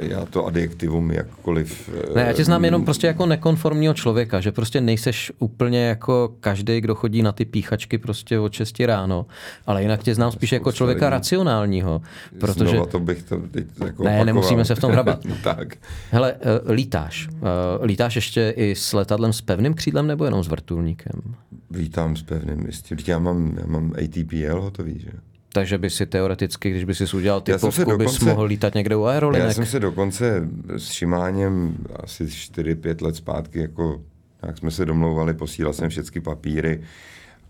[0.00, 1.90] já to adjektivum jakkoliv...
[2.14, 6.80] Ne, já tě znám jenom prostě jako nekonformního člověka, že prostě nejseš úplně jako každý,
[6.80, 9.26] kdo chodí na ty píchačky prostě od 6 ráno,
[9.66, 12.02] ale jinak tě znám spíš jako člověka racionálního,
[12.40, 12.70] protože...
[12.70, 14.24] Znova to bych to teď jako Ne, opakoval.
[14.24, 15.20] nemusíme se v tom hrabat.
[15.44, 15.76] tak.
[16.10, 17.28] Hele, uh, lítáš.
[17.28, 21.22] Uh, lítáš ještě i s letadlem s pevným křídlem nebo jenom s vrtulníkem?
[21.70, 22.96] Vítám s pevným, jistě.
[23.06, 25.10] Já mám, já mám ATPL hotový, že?
[25.52, 29.04] Takže by si teoreticky, když by si udělal typovku, dokonce, bys mohl lítat někde u
[29.04, 29.48] aerolinek.
[29.48, 34.02] Já jsem se dokonce s Šimáněm asi 4-5 let zpátky, jako,
[34.42, 36.82] jak jsme se domlouvali, posílal jsem všechny papíry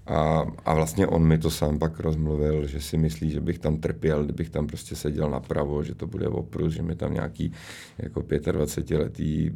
[0.06, 3.76] a, a vlastně on mi to sám pak rozmluvil, že si myslí, že bych tam
[3.76, 7.52] trpěl, kdybych tam prostě seděl napravo, že to bude oprus, že mi tam nějaký
[7.98, 9.50] jako 25-letý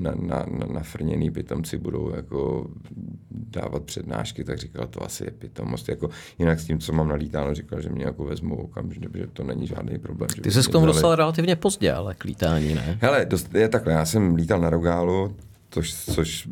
[0.00, 2.70] na, na, na, nafrněný pitomci budou jako
[3.30, 5.88] dávat přednášky, tak říkal, to asi je pitomost.
[5.88, 9.44] Jako, jinak s tím, co mám nalítáno, říkal, že mě jako vezmu okamžitě, že to
[9.44, 10.28] není žádný problém.
[10.42, 12.98] Ty jsi k tomu dostal relativně pozdě, ale k lítání, ne?
[13.00, 15.36] Hele, dost, je takhle, já jsem lítal na Rogálu,
[15.74, 16.48] Což, což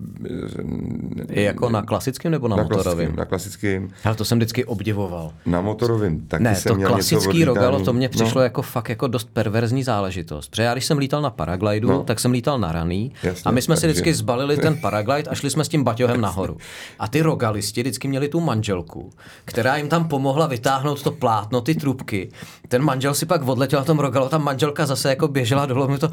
[1.29, 2.95] je jako na klasickém nebo na, na motorovém?
[2.95, 3.89] Klasickým, na klasickém.
[4.05, 5.33] Ale to jsem vždycky obdivoval.
[5.47, 8.43] Na motorovém taky ne, jsem to měl klasický rogalo, to mně přišlo no.
[8.43, 10.49] jako fakt jako dost perverzní záležitost.
[10.49, 12.05] Protože já když jsem lítal na paraglidu, no.
[12.05, 15.35] tak jsem lítal na raný Jasně, a my jsme si vždycky zbalili ten paraglide a
[15.35, 16.57] šli jsme s tím baťohem nahoru.
[16.99, 19.11] A ty rogalisti vždycky měli tu manželku,
[19.45, 22.31] která jim tam pomohla vytáhnout to plátno, ty trubky.
[22.69, 26.11] Ten manžel si pak odletěl na tom rogalu, ta manželka zase jako běžela dolů, to,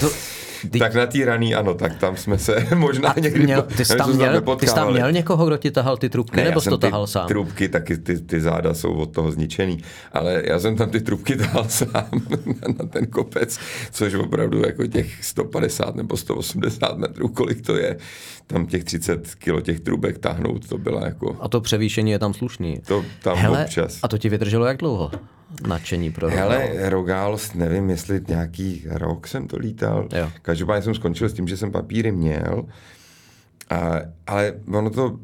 [0.00, 0.10] to,
[0.70, 0.78] ty...
[0.78, 3.44] Tak na té raný, ano, tak tam jsme se možná a někdy...
[3.44, 6.36] Měl, ty, jsi tam měl, ty jsi tam měl někoho, kdo ti tahal ty trubky,
[6.36, 7.28] ne, nebo jsi to tahal sám?
[7.28, 9.78] trubky, taky ty, ty záda jsou od toho zničený,
[10.12, 13.58] ale já jsem tam ty trubky tahal sám na, na ten kopec,
[13.92, 17.96] což opravdu jako těch 150 nebo 180 metrů, kolik to je,
[18.46, 21.36] tam těch 30 kilo těch trubek tahnout, to byla jako...
[21.40, 22.80] A to převýšení je tam slušný.
[22.86, 23.98] To tam Hele, občas.
[24.02, 25.10] A to ti vydrželo jak dlouho?
[25.66, 26.50] Nadšení pro Rogál?
[26.50, 30.08] Hele, Rogál, nevím, jestli nějaký rok jsem to lítal.
[30.12, 30.30] Jo.
[30.42, 32.64] Každopádně jsem skončil s tím, že jsem papíry měl,
[33.70, 35.18] a, ale ono to,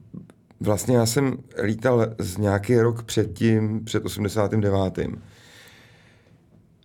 [0.60, 4.98] vlastně já jsem lítal z nějaký rok předtím, před 89.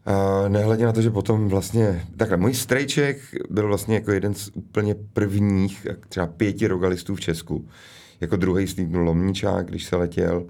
[0.08, 3.18] Uh, nehledě na to, že potom vlastně, takhle, můj strejček
[3.50, 7.68] byl vlastně jako jeden z úplně prvních, třeba pěti rogalistů v Česku.
[8.22, 10.46] Jako druhý slídnul Lomníčák, když se letěl.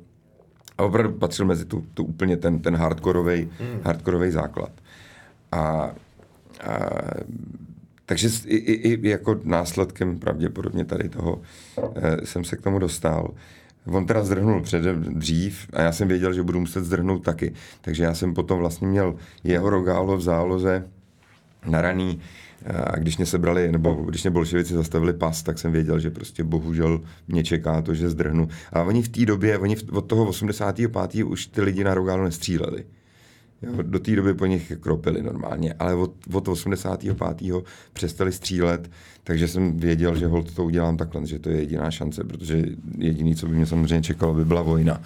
[0.77, 3.81] A opravdu patřil mezi tu, tu úplně ten, ten hardkorový mm.
[3.83, 4.71] hardkorový základ.
[5.51, 5.91] A, a
[8.05, 11.41] takže i, i, i jako následkem pravděpodobně tady toho
[11.95, 13.31] e, jsem se k tomu dostal.
[13.85, 17.53] On teda zdrhnul před, dřív a já jsem věděl, že budu muset zdrhnout taky.
[17.81, 20.87] Takže já jsem potom vlastně měl jeho rogálo v záloze
[21.65, 22.21] naraný
[22.65, 26.43] a když mě sebrali, nebo když mě bolševici zastavili pas, tak jsem věděl, že prostě
[26.43, 28.48] bohužel mě čeká to, že zdrhnu.
[28.74, 31.24] A oni v té době, oni od toho 85.
[31.24, 32.84] už ty lidi na rogálu nestříleli.
[33.62, 37.17] Jo, do té doby po nich kropili normálně, ale od, od 85.
[37.93, 38.91] přestali střílet,
[39.24, 42.63] takže jsem věděl, že hold to udělám takhle, že to je jediná šance, protože
[42.98, 45.02] jediný, co by mě samozřejmě čekalo, by byla vojna.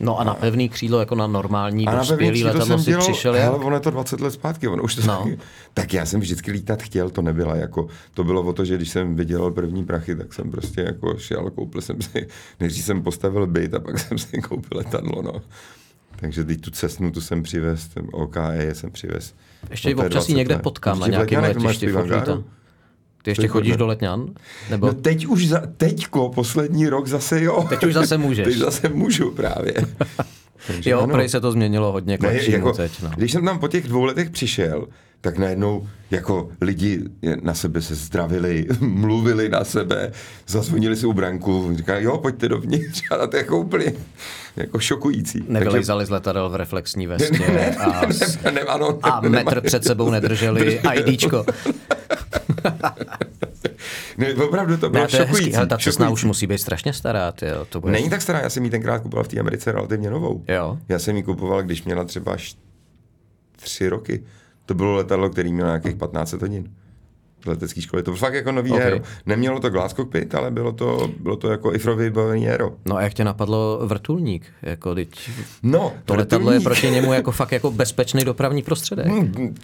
[0.00, 3.34] No a na pevný křídlo, jako na normální a dospělý na letadlo si dělal, přišel
[3.34, 3.44] jak?
[3.44, 5.24] Hele, ono je to 20 let zpátky, ono už to no.
[5.24, 5.38] tak,
[5.74, 8.90] tak já jsem vždycky lítat chtěl, to nebyla jako, to bylo o to, že když
[8.90, 12.26] jsem vydělal první prachy, tak jsem prostě jako šel, koupil jsem si,
[12.60, 15.42] než jsem postavil byt a pak jsem si koupil letadlo, no.
[16.20, 19.34] Takže teď tu cestnu tu jsem přivez, OKE jsem přivez.
[19.70, 21.92] Ještě občas někde potkám na nějakém letišti
[23.34, 24.26] ty ještě chodíš do Letňan?
[24.70, 24.86] Nebo...
[24.86, 27.66] No teď už, za, teďko, poslední rok zase jo.
[27.68, 28.44] Teď už zase můžeš.
[28.44, 29.74] teď zase můžu právě.
[30.66, 33.10] Takže jo, prej se to změnilo hodně k ne, jako, teď, no.
[33.16, 34.86] Když jsem tam po těch dvou letech přišel,
[35.20, 37.04] tak najednou jako lidi
[37.42, 40.12] na sebe se zdravili, mluvili na sebe,
[40.46, 43.92] zazvonili si u branku, říkali, jo, pojďte dovnitř, a to je jako úplně
[44.56, 45.44] jako šokující.
[45.48, 48.06] Nevylejzali z letadel v reflexní vestě ne, ne, a,
[48.44, 51.44] ne, ne, ano, a metr před sebou nedrželi IDčko.
[54.18, 55.56] ne, opravdu to bylo ne, to šokující.
[55.56, 57.32] Ale ta cestna už musí být strašně stará.
[57.32, 57.92] Tyjo, to bude...
[57.92, 60.44] Není tak stará, já jsem ji tenkrát kupoval v té Americe relativně novou.
[60.48, 60.78] Jo.
[60.88, 62.36] Já jsem ji kupoval, když měla třeba
[63.56, 64.24] tři roky.
[64.68, 66.70] To bylo letadlo, který mělo nějakých 15 hodin
[67.40, 68.02] v letecké školy.
[68.02, 68.84] To bylo fakt jako nový okay.
[68.84, 69.00] aero.
[69.26, 72.76] Nemělo to glass cockpit, ale bylo to, bylo to jako IFRO vybavený aero.
[72.86, 74.46] No a jak tě napadlo vrtulník?
[74.62, 75.30] Jako, teď
[75.62, 76.18] no, to vrtulník.
[76.18, 79.06] letadlo je proti němu jako fakt jako bezpečný dopravní prostředek.
[79.06, 79.54] Hmm,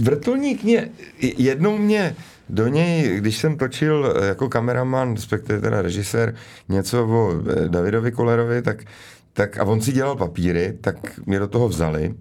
[0.00, 0.88] vrtulník mě,
[1.20, 2.16] jednou mě
[2.48, 6.34] do něj, když jsem točil jako kameraman, respektive teda režisér,
[6.68, 8.84] něco o eh, Davidovi Kolerovi, tak,
[9.32, 12.14] tak a on si dělal papíry, tak mě do toho vzali.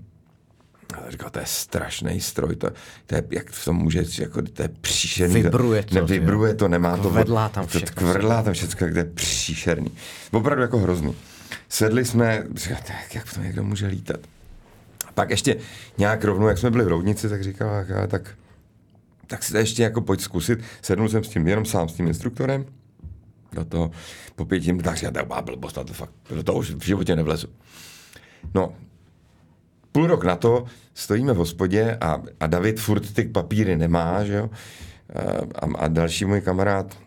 [0.97, 2.69] A říkal, to je strašný stroj, to,
[3.05, 5.41] to je, jak to může, jako, to je příšerný.
[5.41, 5.95] Vibruje to.
[5.95, 7.09] Ne, vibruje to, nemá to.
[7.09, 7.87] Vedlá tam všechno.
[7.95, 9.91] To kvrdlá tam všechno, to je příšerný.
[10.31, 11.15] Opravdu jako hrozný.
[11.69, 14.19] Sedli jsme, říkal, tak jak to někdo může lítat?
[15.07, 15.55] A pak ještě
[15.97, 18.35] nějak rovnou, jak jsme byli v Roudnici, tak říkal, tak
[19.27, 20.59] tak si to ještě jako pojď zkusit.
[20.81, 22.65] Sednul jsem s tím jenom sám s tím instruktorem,
[23.53, 23.91] do toho
[24.35, 27.47] po pěti minutách říkal, to blbost, to fakt, do toho už v životě nevlezu.
[28.53, 28.75] No,
[29.93, 34.33] půl rok na to stojíme v hospodě a, a David furt ty papíry nemá, že
[34.33, 34.49] jo?
[35.55, 36.97] A, a další můj kamarád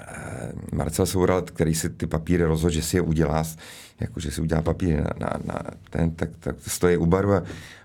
[0.00, 3.44] eh, Marcel Soural, který si ty papíry rozhodl, že si je udělá,
[4.00, 7.42] jako že si udělá papíry na, na, na ten, tak, tak stojí u baru a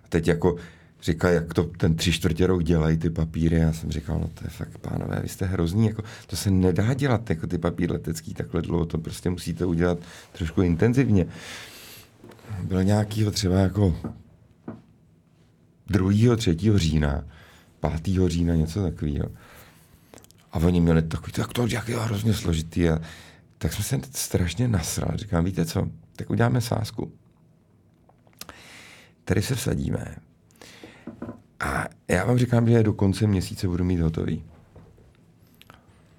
[0.10, 0.56] teď jako
[1.02, 3.56] říká, jak to ten tři čtvrtě rok dělají ty papíry.
[3.56, 6.94] Já jsem říkal, no to je fakt, pánové, vy jste hrozný, jako, to se nedá
[6.94, 9.98] dělat, jako ty papír letecký takhle dlouho, to prostě musíte udělat
[10.32, 11.26] trošku intenzivně.
[12.64, 13.96] Bylo nějakýho třeba jako
[15.88, 16.36] 2.
[16.36, 16.58] 3.
[16.76, 17.24] října,
[18.04, 18.30] 5.
[18.30, 19.30] října, něco takového.
[20.52, 22.90] A oni měli takový, tak to jak je hrozně složitý.
[22.90, 23.00] A
[23.58, 25.12] tak jsem se strašně nasral.
[25.16, 27.12] Říkám, víte co, tak uděláme sásku.
[29.24, 30.16] Tady se vsadíme,
[31.62, 34.44] a já vám říkám, že do konce měsíce budu mít hotový.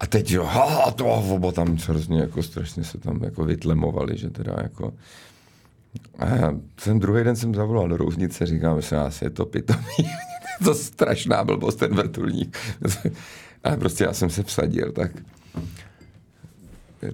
[0.01, 4.31] A teď, jo, ha, to oba tam hrozně jako strašně se tam jako vytlemovali, že
[4.31, 4.95] teda jako...
[6.19, 10.11] A já, ten druhý den jsem zavolal do rouznice, říkám, že asi je to pitomý.
[10.65, 12.59] to strašná blbost, ten vrtulník.
[13.65, 15.11] Ale prostě já jsem se vsadil, tak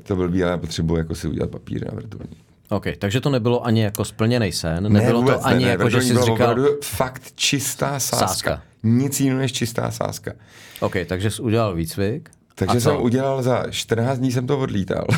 [0.03, 2.39] to blbý, ale já potřebuji jako si udělat papír na vrtulník.
[2.69, 6.03] OK, takže to nebylo ani jako splněný sen, nebylo ne, to ani ne, jako, že
[6.03, 6.57] jsi říkal...
[6.85, 8.27] fakt čistá sáska.
[8.27, 8.63] sáska.
[8.83, 10.33] Nic jiného než čistá sáska.
[10.81, 12.31] OK, takže jsi udělal výcvik.
[12.55, 15.07] Takže jsem udělal za 14 dní jsem to odlítal.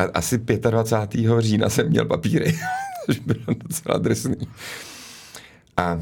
[0.00, 1.40] A asi 25.
[1.40, 2.58] října jsem měl papíry,
[3.06, 4.36] což bylo docela drsný.
[5.76, 6.00] A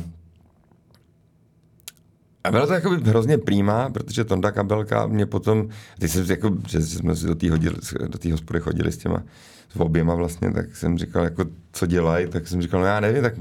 [2.45, 6.83] a bylo to jako hrozně přímá, protože Tonda Kabelka mě potom, ty jsem jako, že
[6.83, 9.23] jsme si do té do hospody chodili s těma
[9.69, 13.23] s oběma vlastně, tak jsem říkal, jako, co dělají, tak jsem říkal, no já nevím,
[13.23, 13.35] tak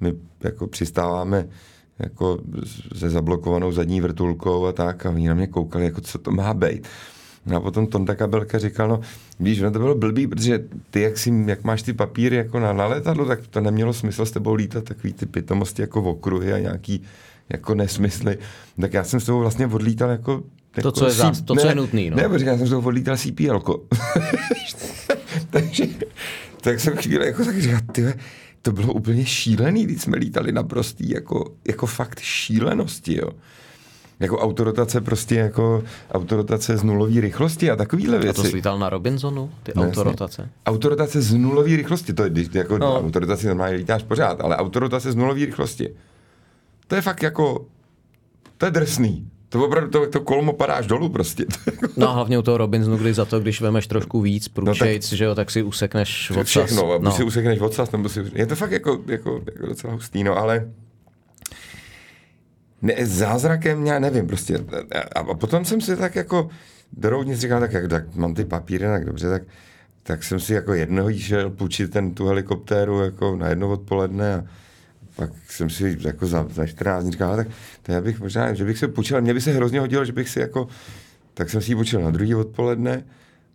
[0.00, 1.48] my jako přistáváme
[1.98, 2.38] jako
[2.96, 6.54] se zablokovanou zadní vrtulkou a tak a oni na mě koukali, jako co to má
[6.54, 6.88] být.
[7.48, 9.00] No a potom Tonda Kabelka říkal, no
[9.40, 12.72] víš, no to bylo blbý, protože ty, jak, si, jak máš ty papíry jako na,
[12.72, 16.58] na letadlo, tak to nemělo smysl s tebou lítat takový ty pitomosti jako okruhy a
[16.58, 17.02] nějaký
[17.48, 18.38] jako nesmysly.
[18.80, 20.42] Tak já jsem s tebou vlastně odlítal jako
[20.82, 22.10] to, co je, zás, to, ne, co je nutný.
[22.10, 22.16] No.
[22.16, 23.60] Ne, říkám, jsem z toho odlítal CPL.
[25.50, 25.84] Takže
[26.60, 28.14] tak jsem chvíli jako tak říkal, ty,
[28.62, 33.30] to bylo úplně šílený, když jsme lítali na prostý, jako, jako fakt šílenosti, jo.
[34.20, 38.40] Jako autorotace prostě jako autorotace z nulové rychlosti a takovýhle věci.
[38.40, 40.42] A to jsi lítal na Robinsonu, ty no, autorotace?
[40.42, 40.54] Jasně.
[40.66, 42.98] Autorotace z nulové rychlosti, to je jako no.
[42.98, 45.90] autorotace normálně lítáš pořád, ale autorotace z nulové rychlosti.
[46.86, 47.66] To je fakt jako,
[48.56, 49.26] to je drsný.
[49.48, 51.46] To opravdu to, to kolmo padáš dolů prostě.
[51.96, 55.10] no a hlavně u toho Robinsonu, kdy za to, když vemeš trošku víc průčejc, no
[55.10, 56.46] tak, že jo, tak si usekneš odsaz.
[56.46, 57.12] Všechno, no.
[57.12, 60.68] si usekneš odsaz, nebo si, je to fakt jako, jako, jako docela hustý, no ale
[62.82, 64.58] ne, zázrakem, já nevím, prostě.
[65.14, 66.48] A, a potom jsem si tak jako
[66.92, 69.42] do říkal, tak, jak, tak mám ty papíry, tak dobře, tak,
[70.02, 74.44] tak jsem si jako jednoho šel půjčit ten, tu helikoptéru jako na jedno odpoledne a
[75.16, 77.48] pak jsem si jako za, za 14 dní říkal, tak
[77.82, 80.28] to já bych možná, že bych se půjčil, mě by se hrozně hodilo, že bych
[80.28, 80.68] si jako,
[81.34, 83.04] tak jsem si ji půjčil na druhý odpoledne,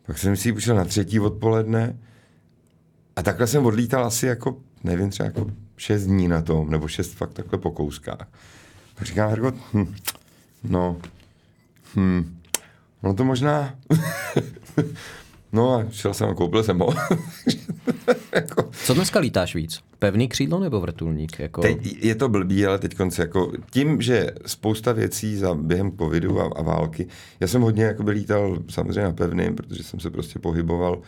[0.06, 1.98] pak jsem si ji půjčil na třetí odpoledne
[3.16, 7.14] a takhle jsem odlítal asi jako, nevím, třeba jako šest dní na tom, nebo šest
[7.14, 8.28] fakt takhle po kouskách.
[9.04, 9.96] Říkám, Hergot, hm,
[10.64, 10.98] no,
[11.96, 12.40] hm,
[13.04, 13.76] no to možná,
[15.54, 16.94] no a šel jsem a koupil jsem ho.
[18.36, 18.70] jako...
[18.72, 19.80] Co dneska lítáš víc?
[20.00, 21.40] Pevný křídlo nebo vrtulník?
[21.40, 21.62] Jako...
[21.62, 26.42] Teď je to blbý, ale teď konce jako tím, že spousta věcí za během covidu
[26.42, 27.08] a, a války,
[27.40, 31.02] já jsem hodně jako lítal samozřejmě na pevným, protože jsem se prostě pohyboval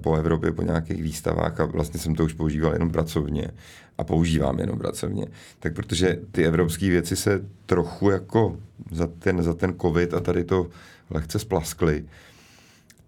[0.00, 3.50] po Evropě, po nějakých výstavách a vlastně jsem to už používal jenom pracovně
[3.98, 5.26] a používám jenom pracovně.
[5.58, 8.56] Tak protože ty evropské věci se trochu jako
[8.90, 10.66] za ten, za ten covid a tady to
[11.10, 12.04] lehce splaskly,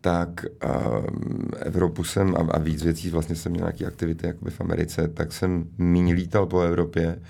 [0.00, 4.60] tak um, Evropu jsem a, a víc věcí, vlastně jsem měl nějaké aktivity jakoby v
[4.60, 7.20] Americe, tak jsem méně lítal po Evropě,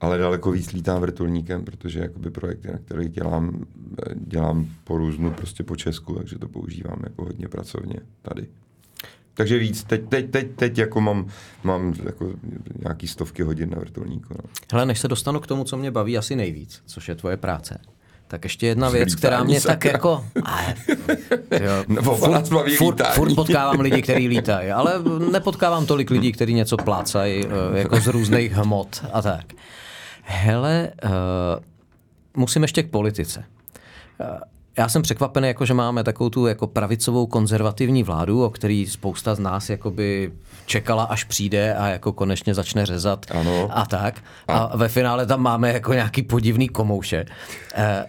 [0.00, 3.64] ale daleko víc lítám vrtulníkem, protože jakoby projekty, na kterých dělám,
[4.14, 8.46] dělám po různu prostě po Česku, takže to používám jako hodně pracovně tady.
[9.36, 11.26] Takže víc, teď, teď, teď, teď jako mám,
[11.64, 12.32] mám jako
[12.82, 14.34] nějaký stovky hodin na vrtulníku.
[14.34, 14.50] No.
[14.72, 17.78] Hele, než se dostanu k tomu, co mě baví asi nejvíc, což je tvoje práce,
[18.28, 20.24] tak ještě jedna věc, která mě tak jako...
[20.42, 20.74] Ale,
[21.50, 24.94] jo, no, furt, furt, furt potkávám lidi, kteří lítají, ale
[25.32, 29.44] nepotkávám tolik lidí, kteří něco plácají eh, jako z různých hmot a tak.
[30.22, 31.10] Hele, uh,
[32.36, 33.44] musím ještě k politice.
[34.78, 39.34] Já jsem překvapený, jako, že máme takovou tu jako pravicovou konzervativní vládu, o který spousta
[39.34, 40.32] z nás jakoby
[40.66, 43.68] čekala, až přijde a jako konečně začne řezat ano.
[43.70, 44.22] a tak.
[44.48, 47.26] A, a ve finále tam máme jako nějaký podivný komouše.
[47.74, 48.06] Eh,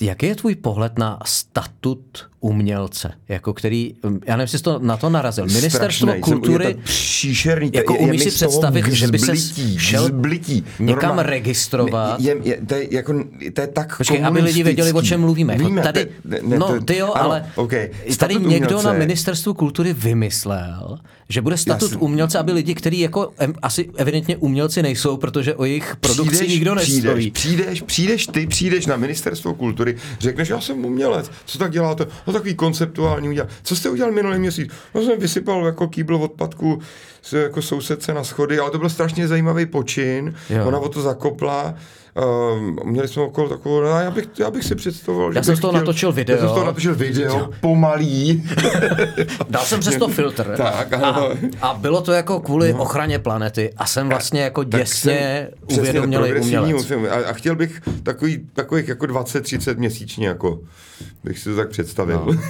[0.00, 3.94] Jaký je tvůj pohled na statut umělce, jako který,
[4.26, 5.46] já nevím, jestli to na to narazil.
[5.46, 9.32] Ministerstvo Strašnej, kultury, je to příšerný, jako je, umíš si představit, že by se
[9.78, 12.20] šel zblití, někam Normál, registrovat.
[12.20, 15.52] Je, je, to, je, jako, to je tak Počkej, aby lidi věděli, o čem mluvíme.
[15.52, 17.90] Jako Víme, tady, ne, ne, no, ty jo, ano, ale okay.
[18.18, 18.86] tady někdo umělce.
[18.86, 22.00] na ministerstvu kultury vymyslel, že bude statut Jasný.
[22.00, 26.54] umělce, aby lidi, kteří jako em, asi evidentně umělci nejsou, protože o jejich produkci přijdeš,
[26.54, 27.30] nikdo nestojí.
[27.30, 32.06] Přijdeš, přijdeš, přijdeš, ty přijdeš na ministerstvo kultury, řekneš, já jsem umělec, co tak děláte?
[32.26, 33.50] No takový konceptuální udělal.
[33.62, 34.72] Co jste udělal minulý měsíc?
[34.94, 36.80] No jsem vysypal jako kýbl odpadku
[37.22, 40.34] se jako sousedce na schody, ale to byl strašně zajímavý počin.
[40.50, 40.66] Jo.
[40.66, 41.74] Ona o to zakopla
[42.16, 45.60] Um, měli jsme okolo takovou, no, já, bych, já bych si představoval, Já jsem z
[45.60, 46.36] toho chtěl, natočil video.
[46.36, 48.44] Já jsem z toho natočil video, pomalý.
[49.48, 50.54] Dal jsem přes to filtr.
[50.56, 51.28] tak, a,
[51.62, 52.78] a, bylo to jako kvůli no.
[52.78, 55.48] ochraně planety a jsem vlastně jako děsně
[55.78, 56.84] uvědomilý umělec.
[56.84, 57.06] Film.
[57.10, 60.60] A, a, chtěl bych takový, takových jako 20-30 měsíčně, jako
[61.24, 62.26] bych si to tak představil.
[62.26, 62.40] No.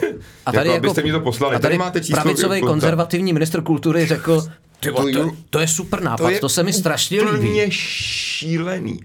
[0.46, 1.56] A tady jako, abyste mi to poslali.
[1.56, 2.22] A tady, tady máte číslo.
[2.22, 4.46] Pravicový konzervativní ministr kultury řekl,
[4.80, 7.48] ty, to, to, to, je super nápad, to, je to se mi strašně líbí.
[7.48, 9.00] To je šílený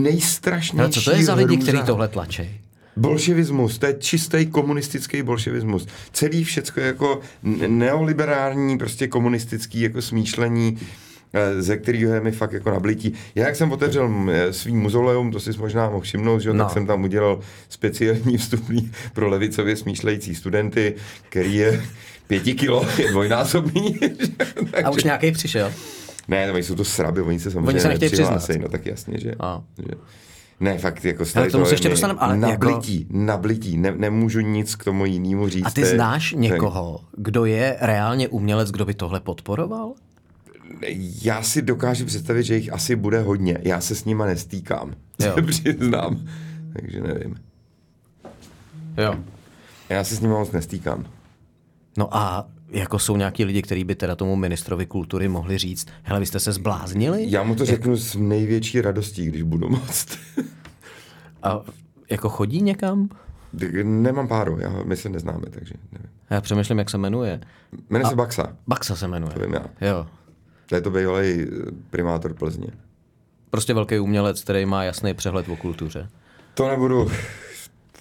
[0.00, 2.60] nejstrašnější Ale co to je za lidi, kteří tohle tlačí?
[2.96, 5.86] Bolševismus, to je čistý komunistický bolševismus.
[6.12, 7.20] Celý všecko je jako
[7.68, 10.78] neoliberální, prostě komunistický jako smýšlení,
[11.32, 13.14] eh, ze kterého je mi fakt jako nablití.
[13.34, 16.64] Já, jak jsem otevřel eh, svý muzoleum, to si možná mohl všimnout, že no.
[16.64, 20.94] tak jsem tam udělal speciální vstupní pro levicově smýšlející studenty,
[21.28, 21.84] který je
[22.26, 24.00] pěti kilo, je dvojnásobný.
[24.84, 25.72] A už nějaký přišel?
[26.28, 28.48] Ne, to jsou to sraby, oni se samozřejmě oni se nechtějí přiznat.
[28.60, 29.34] No tak jasně, že...
[29.40, 29.62] A.
[29.78, 29.94] že
[30.60, 33.12] ne, fakt jako tomu se ještě dostaneme, ale nablití, jako...
[33.16, 35.66] nablití, ne, nemůžu nic k tomu jinému říct.
[35.66, 39.92] A ty znáš někoho, kdo je reálně umělec, kdo by tohle podporoval?
[41.22, 43.58] Já si dokážu představit, že jich asi bude hodně.
[43.62, 45.32] Já se s nima nestýkám, jo.
[45.34, 46.26] se přiznám.
[46.72, 47.36] Takže nevím.
[48.96, 49.14] Jo.
[49.88, 51.04] Já se s ním moc nestýkám.
[51.98, 56.20] No a jako jsou nějaký lidi, kteří by teda tomu ministrovi kultury mohli říct, hele,
[56.20, 57.24] vy jste se zbláznili?
[57.28, 60.18] Já mu to řeknu s největší radostí, když budu moct.
[61.42, 61.60] A
[62.10, 63.08] jako chodí někam?
[63.82, 66.08] Nemám páru, já, my se neznáme, takže nevím.
[66.30, 67.40] Já přemýšlím, jak se jmenuje.
[67.90, 69.32] Jmenuje se Baxa, Baxa se jmenuje.
[69.34, 69.88] to vím já.
[69.88, 70.06] Jo.
[70.66, 71.46] To je to bývalý
[71.90, 72.68] primátor Plzně.
[73.50, 76.08] Prostě velký umělec, který má jasný přehled o kultuře.
[76.54, 77.10] To nebudu,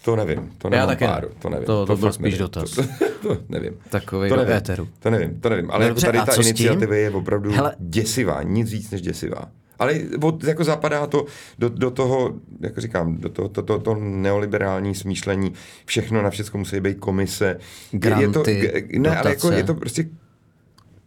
[0.05, 1.09] to nevím, to nemám taky ne.
[1.09, 1.65] páru, to nevím.
[1.65, 2.39] To- to byl fakt spíš nevím.
[2.39, 2.71] dotaz.
[2.71, 3.73] To, to, to nevím.
[3.89, 4.53] Takový to nevím.
[4.53, 4.87] éteru.
[4.99, 5.71] To nevím, to nevím.
[5.71, 9.51] Ale No jako dobře, tady ta iniciativa je opravdu Hele- děsivá, nic víc než děsivá.
[9.79, 11.25] Ale od, jako zapadá to
[11.59, 15.53] do, do toho, jak říkám, do toho to, to, to neoliberální smýšlení,
[15.85, 17.45] všechno na všechno musí být komise.
[17.47, 19.55] je to, Granty, ne, ale jako dotace.
[19.55, 20.05] je to prostě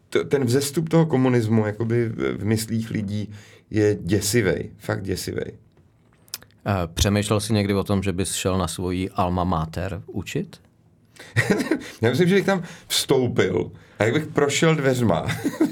[0.09, 3.31] to, ten vzestup toho komunismu jakoby v v myslích lidí
[3.71, 5.41] je děsivý, fakt děsivý.
[6.67, 10.61] Eh, Přemýšlel jsi někdy o tom, že bys šel na svoji alma mater učit?
[12.01, 15.27] Já myslím, že bych tam vstoupil a jak bych prošel dveřma,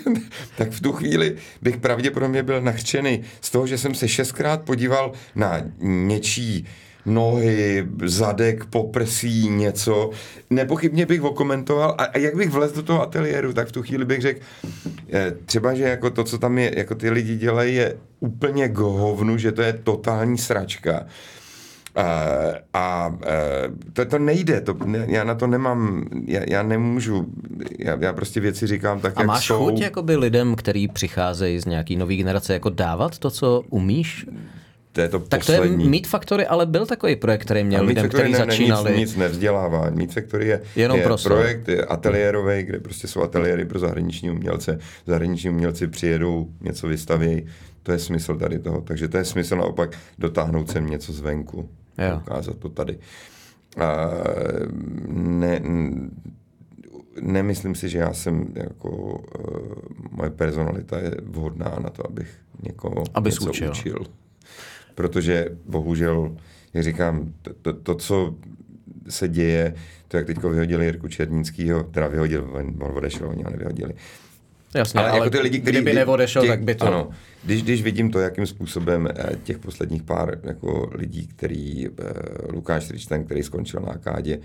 [0.56, 5.12] tak v tu chvíli bych pravděpodobně byl nachřčený z toho, že jsem se šestkrát podíval
[5.34, 6.66] na něčí
[7.06, 10.10] nohy, zadek, poprsí, něco.
[10.50, 14.04] Nepochybně bych okomentoval a, a jak bych vlez do toho ateliéru, tak v tu chvíli
[14.04, 14.40] bych řekl,
[15.12, 18.78] eh, třeba, že jako to, co tam je, jako ty lidi dělají, je úplně k
[18.78, 21.06] hovnu, že to je totální sračka.
[21.98, 22.02] Uh,
[22.74, 23.14] a uh,
[23.92, 27.26] to, to nejde, to, ne, já na to nemám, já, já nemůžu,
[27.78, 29.64] já, já prostě věci říkám tak, A jak máš jsou.
[29.64, 34.26] chuť jakoby lidem, který přicházejí z nějaký nový generace, jako dávat to, co umíš?
[34.94, 35.88] To je to Tak to je poslední.
[35.88, 38.90] Meat Factory, ale byl takový projekt, který měl lidem, kteří ne, ne, začínali.
[38.90, 39.90] Nic, nic nevzdělává.
[39.90, 41.32] Meat Factory je, Jenom je prostor.
[41.32, 44.78] projekt je ateliérový, kde prostě jsou ateliéry pro zahraniční umělce.
[45.06, 47.46] Zahraniční umělci přijedou, něco vystaví.
[47.82, 48.80] To je smysl tady toho.
[48.80, 51.68] Takže to je smysl naopak dotáhnout sem něco zvenku.
[51.98, 52.16] Jo.
[52.16, 52.98] Ukázat to tady.
[53.76, 54.10] A
[55.08, 55.60] ne,
[57.20, 59.66] nemyslím si, že já jsem jako, uh,
[60.10, 62.28] moje personalita je vhodná na to, abych
[62.62, 63.70] někoho Abys něco učil.
[63.70, 63.98] učil.
[64.94, 66.36] Protože bohužel,
[66.74, 68.34] jak říkám, to, to, to co
[69.08, 69.74] se děje,
[70.08, 73.94] to jak teďko vyhodili Jirku Černíckýho, teda vyhodil, on odešel, oni ho nevyhodili.
[74.74, 75.76] Jasně, Ale, jako ty lidi, kteří...
[75.76, 76.86] kdyby neodešel, tak by to...
[76.86, 77.10] Ano,
[77.44, 81.90] když, když vidím to, jakým způsobem eh, těch posledních pár jako lidí, který, eh,
[82.52, 84.38] Lukáš Tričten, který skončil na Akádě,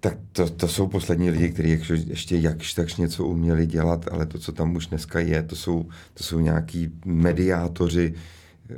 [0.00, 4.26] tak to, to jsou poslední lidi, kteří jakž, ještě jakž takž něco uměli dělat, ale
[4.26, 8.14] to, co tam už dneska je, to jsou, to jsou nějaký mediátoři.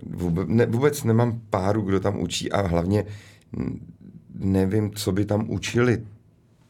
[0.02, 3.04] Vůbec, ne, vůbec nemám páru, kdo tam učí a hlavně
[4.34, 6.02] nevím, co by tam učili.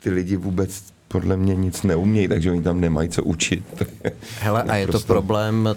[0.03, 3.83] Ty lidi vůbec podle mě nic neumějí, takže oni tam nemají co učit.
[4.41, 5.69] Hele, a je to problém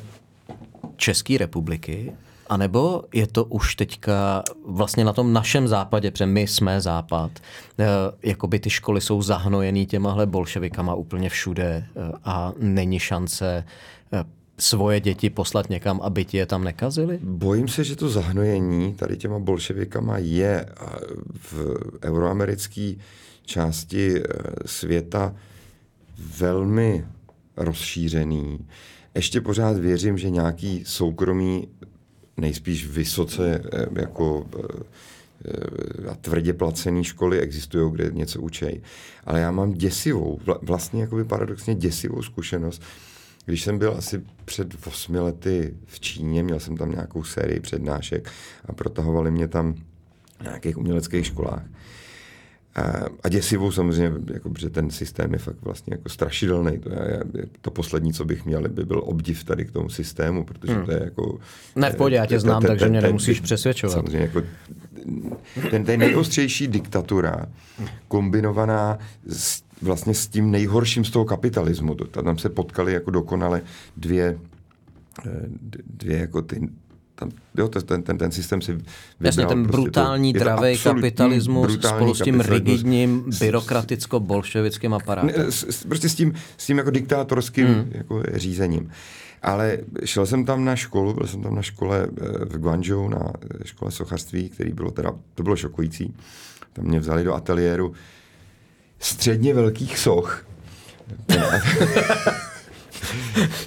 [0.96, 2.14] České republiky,
[2.50, 7.32] anebo je to už teďka vlastně na tom našem západě, protože my jsme západ,
[7.80, 7.86] eh,
[8.24, 13.66] jakoby ty školy jsou zahnojený těmahle bolševikama úplně všude eh, a není šance
[14.14, 14.24] eh,
[14.62, 17.20] svoje děti poslat někam, aby ti je tam nekazili?
[17.24, 20.66] Bojím se, že to zahnojení tady těma bolševikama je
[21.36, 22.94] v euroamerické
[23.46, 24.24] části eh,
[24.66, 25.36] světa
[26.38, 27.06] velmi
[27.58, 28.60] rozšířený.
[29.16, 31.68] Ještě pořád věřím, že nějaký soukromý,
[32.38, 38.82] nejspíš vysoce eh, jako eh, a tvrdě placené školy existují, kde něco učej.
[39.26, 42.82] Ale já mám děsivou, vla- vlastně jakoby paradoxně děsivou zkušenost,
[43.46, 48.30] když jsem byl asi před osmi lety v Číně, měl jsem tam nějakou sérii přednášek
[48.66, 51.64] a protahovali mě tam v nějakých uměleckých školách.
[52.76, 52.82] A,
[53.24, 56.80] a děsivou samozřejmě, jako, že ten systém je fakt vlastně jako strašidelný.
[56.80, 57.24] To, je,
[57.62, 61.04] to poslední, co bych měl, by byl obdiv tady k tomu systému, protože to je
[61.04, 61.40] jako...
[61.76, 63.94] Ne, v pohodě, já tě znám, takže mě nemusíš přesvědčovat.
[63.94, 64.42] Samozřejmě jako
[65.70, 67.46] ten, ten nejostřejší diktatura
[68.08, 71.96] kombinovaná s, vlastně s tím nejhorším z toho kapitalismu.
[71.96, 73.62] Tam se potkali jako dokonale
[73.98, 74.40] dvě,
[75.26, 75.30] eh,
[75.86, 76.70] dvě jako ty
[77.22, 81.68] tam, jo, ten, ten, ten systém si vybral Jasně, ten prostě brutální, to, absolutní kapitalismus
[81.68, 85.34] brutální spolu s tím rigidním byrokraticko-bolševickým aparátem.
[85.38, 87.92] Ne, s, s, prostě s tím, s tím jako diktátorským hmm.
[87.92, 88.92] jako řízením.
[89.42, 93.34] Ale šel jsem tam na školu, byl jsem tam na škole eh, v Guangzhou, na
[93.42, 96.14] eh, škole sochařství, který bylo teda, to bylo šokující.
[96.74, 97.94] Tam mě vzali do ateliéru
[99.02, 100.46] středně velkých soch.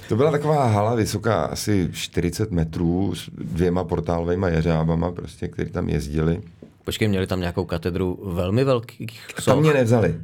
[0.09, 5.89] To byla taková hala vysoká asi 40 metrů s dvěma portálovými jeřábama, prostě, který tam
[5.89, 6.41] jezdili.
[6.85, 9.59] Počkej, měli tam nějakou katedru velmi velkých Tam soch?
[9.61, 10.15] mě nevzali.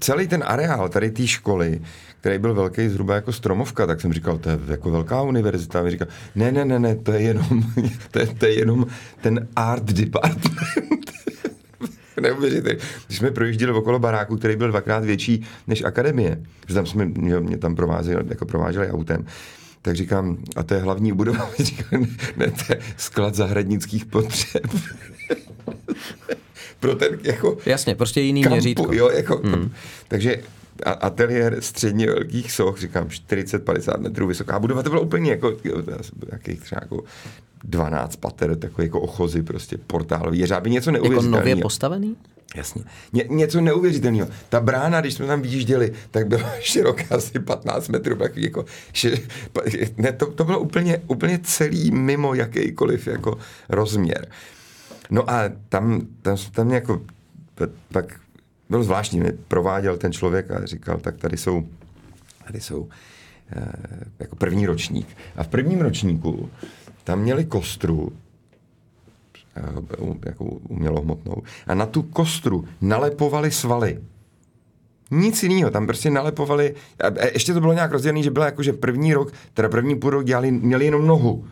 [0.00, 1.80] Celý ten areál tady té školy,
[2.20, 5.80] který byl velký zhruba jako stromovka, tak jsem říkal, to je jako velká univerzita.
[5.80, 7.62] A mi říkal, ne, ne, ne, ne, to je jenom,
[8.10, 8.86] to je, to je jenom
[9.22, 11.10] ten art department.
[12.20, 12.78] Neuvěřitelné.
[13.06, 17.40] Když jsme projížděli okolo baráku, který byl dvakrát větší než akademie, že tam jsme, mě,
[17.40, 19.26] mě tam provázeli, jako prováželi autem,
[19.82, 22.06] tak říkám, a to je hlavní budova, říkám,
[22.36, 24.62] ne, to je sklad zahradnických potřeb.
[26.80, 27.58] Pro ten jako...
[27.66, 28.92] Jasně, prostě jiný kampu, měřítko.
[28.92, 29.70] Jo, jako, hmm.
[30.08, 30.42] Takže
[30.84, 35.56] ateliér středně velkých soch, říkám 40-50 metrů vysoká budova, to bylo úplně jako,
[36.32, 37.04] jakých třeba jako
[37.64, 41.40] 12 pater, takový jako ochozy, prostě portálový jeřáby, něco Jako neuvěřitelného.
[41.40, 42.16] nově postavený?
[42.56, 42.82] Jasně.
[43.12, 44.28] Ně, něco neuvěřitelného.
[44.48, 48.16] Ta brána, když jsme tam vyjížděli, tak byla široká asi 15 metrů.
[48.16, 49.10] Takový jako, še,
[49.96, 54.26] ne, to, to bylo úplně, úplně celý mimo jakýkoliv jako rozměr.
[55.10, 57.02] No a tam, tam, tam jako,
[57.92, 58.20] tak
[58.70, 61.66] bylo zvláštní, mě prováděl ten člověk a říkal, tak tady jsou,
[62.46, 62.88] tady jsou
[63.56, 63.64] eh,
[64.18, 65.16] jako první ročník.
[65.36, 66.50] A v prvním ročníku
[67.04, 68.12] tam měli kostru,
[69.56, 69.62] eh,
[70.26, 74.00] jako umělohmotnou, a na tu kostru nalepovali svaly.
[75.10, 78.72] Nic jiného, tam prostě nalepovali, a ještě to bylo nějak rozdělené, že byla jako, že
[78.72, 81.44] první rok, teda první půl rok dělali, měli jenom nohu.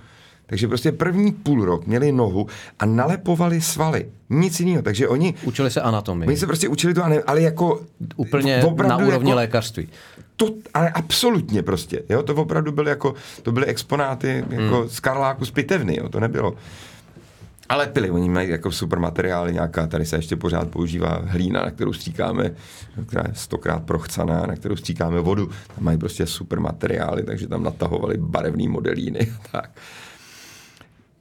[0.48, 2.46] Takže prostě první půl rok měli nohu
[2.78, 4.06] a nalepovali svaly.
[4.30, 4.82] Nic jiného.
[4.82, 5.34] Takže oni...
[5.44, 6.28] Učili se anatomii.
[6.28, 7.80] Oni se prostě učili to, ale jako...
[8.16, 9.88] Úplně na úrovni jako, lékařství.
[10.36, 12.02] To, ale absolutně prostě.
[12.08, 12.22] Jo?
[12.22, 14.88] To opravdu byly jako, to byly exponáty jako hmm.
[14.88, 15.96] z Karláku z pitevny.
[15.96, 16.08] Jo?
[16.08, 16.54] To nebylo.
[17.68, 21.70] Ale pili, oni mají jako super materiály nějaká, tady se ještě pořád používá hlína, na
[21.70, 22.50] kterou stříkáme,
[23.06, 25.46] která je stokrát prochcaná, na kterou stříkáme vodu.
[25.46, 29.32] Tam mají prostě super materiály, takže tam natahovali barevný modelíny.
[29.52, 29.70] tak.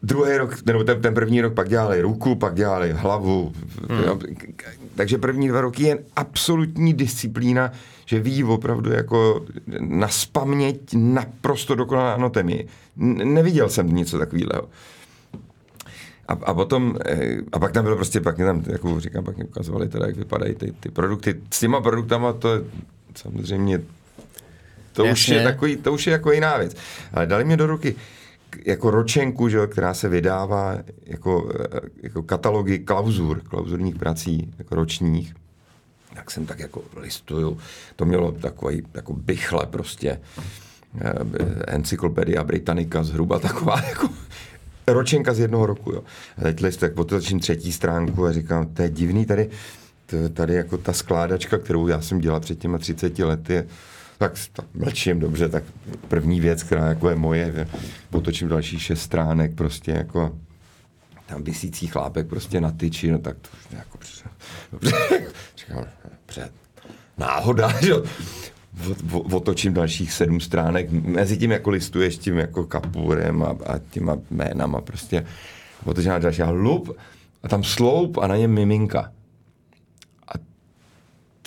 [0.03, 3.53] Druhý rok, nebo ten, ten první rok pak dělali ruku, pak dělali hlavu.
[3.89, 4.03] Hmm.
[4.03, 4.19] Jo,
[4.95, 7.71] takže první dva roky je absolutní disciplína,
[8.05, 9.45] že ví opravdu jako
[9.79, 12.67] na spaměť naprosto dokonalá anatomii.
[12.95, 14.69] Neviděl jsem něco takového.
[16.27, 19.35] A, a potom, eh, a pak tam bylo prostě, pak mě tam, jako říkám, pak
[19.35, 21.35] mě ukazovali teda, jak vypadají ty, ty produkty.
[21.51, 22.61] S těma produktama to je
[23.15, 23.81] samozřejmě,
[24.93, 25.11] to Jasně.
[25.11, 26.75] už je takový, to už je jako jiná věc.
[27.13, 27.95] Ale dali mě do ruky
[28.65, 35.33] jako ročenku, že, která se vydává jako, eh, jako katalogy klauzur, klauzurních prací, jako ročních.
[36.15, 37.57] Tak jsem tak jako listuju.
[37.95, 40.19] To mělo takový jako bychle prostě
[41.01, 41.13] eh,
[41.67, 44.09] Encyklopedia Britannica zhruba taková jako
[44.87, 45.91] ročenka z jednoho roku.
[45.91, 46.03] Jo.
[46.37, 49.49] A teď listu, tak otočím třetí stránku a říkám, to je divný tady,
[50.33, 53.63] tady jako ta skládačka, kterou já jsem dělal před těma 30 lety,
[54.17, 55.63] tak, tak mlčím, dobře, tak
[56.07, 57.67] první věc, která jako je moje,
[58.09, 60.37] potočím další šest stránek, prostě jako
[61.25, 63.97] tam vysící chlápek prostě na tyči, no tak to jako
[64.71, 64.93] dobře,
[65.57, 65.85] říkám,
[66.25, 66.49] dobře,
[67.17, 67.93] náhoda, že
[69.11, 74.81] otočím dalších sedm stránek, mezi tím jako listuješ tím jako kapurem a, a těma jménama
[74.81, 75.25] prostě,
[75.85, 76.97] otočím na další a lup
[77.43, 79.11] a tam sloup a na něm miminka.
[80.27, 80.33] A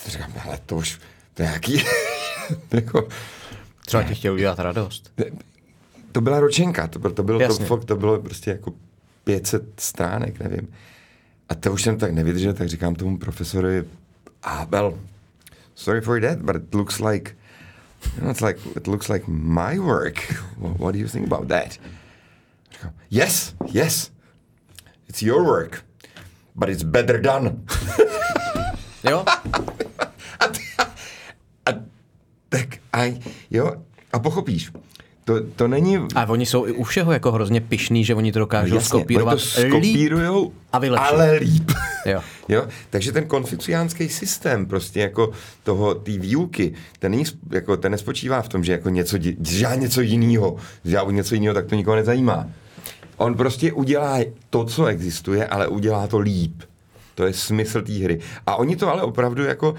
[0.07, 1.01] říkám, ale to už,
[1.35, 1.83] to je jaký,
[2.73, 3.09] jako,
[3.87, 5.13] Třeba ti chtěl udělat radost.
[6.13, 8.73] To byla ročenka, to, bylo, to, bylo, to, fakt, to bylo prostě jako
[9.25, 10.69] 500 stránek, nevím.
[11.49, 13.85] A to už jsem tak nevydržel, tak říkám tomu profesorovi,
[14.43, 14.99] ah, well,
[15.75, 17.37] sorry for that, but it looks like,
[18.17, 20.43] you know, it's like, it looks like my work.
[20.57, 21.79] What do you think about that?
[22.73, 24.11] Říkám, yes, yes,
[25.09, 25.85] it's your work,
[26.55, 27.63] but it's better done.
[29.11, 29.25] jo?
[32.51, 33.19] tak a
[33.51, 33.73] jo,
[34.13, 34.71] a pochopíš,
[35.25, 35.99] to, to není...
[36.15, 39.35] A oni jsou i u všeho jako hrozně pišný, že oni to dokážou no, skopírovat
[39.35, 41.13] to skopírujou, líp a vylepšit.
[41.13, 41.71] ale líp.
[42.07, 42.21] Jo.
[42.49, 42.67] jo.
[42.91, 45.31] Takže ten konfuciánský systém prostě jako
[45.63, 49.75] toho, té výuky, ten, není, jako, ten nespočívá v tom, že jako něco, že já
[49.75, 52.49] něco jiného, že já něco jiného, tak to nikoho nezajímá.
[53.17, 54.19] On prostě udělá
[54.51, 56.63] to, co existuje, ale udělá to líp.
[57.15, 58.21] To je smysl té hry.
[58.47, 59.75] A oni to ale opravdu jako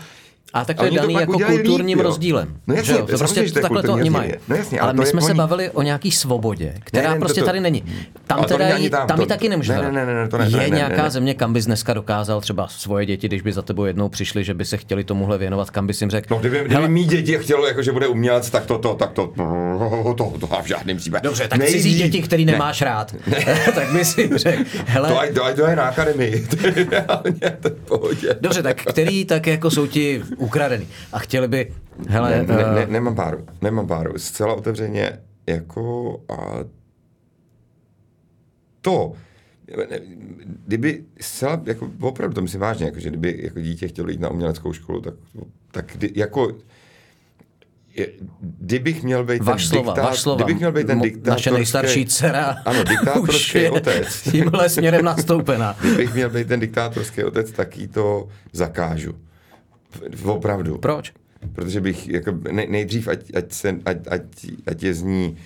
[0.53, 2.55] a tak to je daný jako kulturním líp, rozdílem.
[2.67, 4.31] No jasně, to prostě to takhle to oni mají.
[4.47, 5.27] No jasně, ale, ale my jsme oni...
[5.27, 7.83] se bavili o nějaký svobodě, která ne, ne, prostě to, to, tady není.
[8.27, 10.57] Tam teda jí, tam, tam to, taky nemůže ne, ne, ne, ne, to ne, Je
[10.57, 13.85] ne, nějaká ne, země, kam bys dneska dokázal třeba svoje děti, když by za tebou
[13.85, 16.27] jednou přišli, že by se chtěli tomuhle věnovat, kam bys jim řekl.
[16.31, 19.27] No, kdyby, kdyby mý děti chtělo, jako, že bude umělec, tak to, to, tak to,
[19.27, 21.23] to, to, to, to v žádném případě.
[21.23, 23.15] Dobře, tak cizí děti, který nemáš rád,
[23.75, 25.29] tak by si řekl, hele.
[25.55, 26.47] To je na akademii,
[27.85, 28.01] to.
[28.41, 30.87] Dobře, tak který tak jako jsou ti ukradený.
[31.13, 31.73] A chtěli by,
[32.09, 32.29] hele...
[32.47, 34.13] Ne, ne, ne, nemám páru, nemám páru.
[34.19, 36.35] Zcela otevřeně, jako a
[38.81, 39.13] to,
[40.67, 44.29] kdyby zcela, jako opravdu to myslím vážně, jako, že kdyby jako dítě chtělo jít na
[44.29, 45.13] uměleckou školu, tak,
[45.71, 46.51] tak kdy, jako
[47.95, 48.07] je,
[48.41, 50.35] kdybych měl být Vaš ten slova, diktát, vaš slova.
[50.43, 52.83] kdybych měl být ten diktátorský, Naše nejstarší dcera ano,
[53.21, 54.21] už je otec.
[54.31, 55.75] tímhle směrem nastoupená.
[55.81, 59.15] Kdybych měl být ten diktátorský otec, tak jí to zakážu.
[60.25, 60.77] Opravdu.
[60.77, 61.13] Proč?
[61.53, 64.21] Protože bych jako ne, nejdřív, ať, ať, se, ať, ať,
[64.67, 65.37] ať je z ní,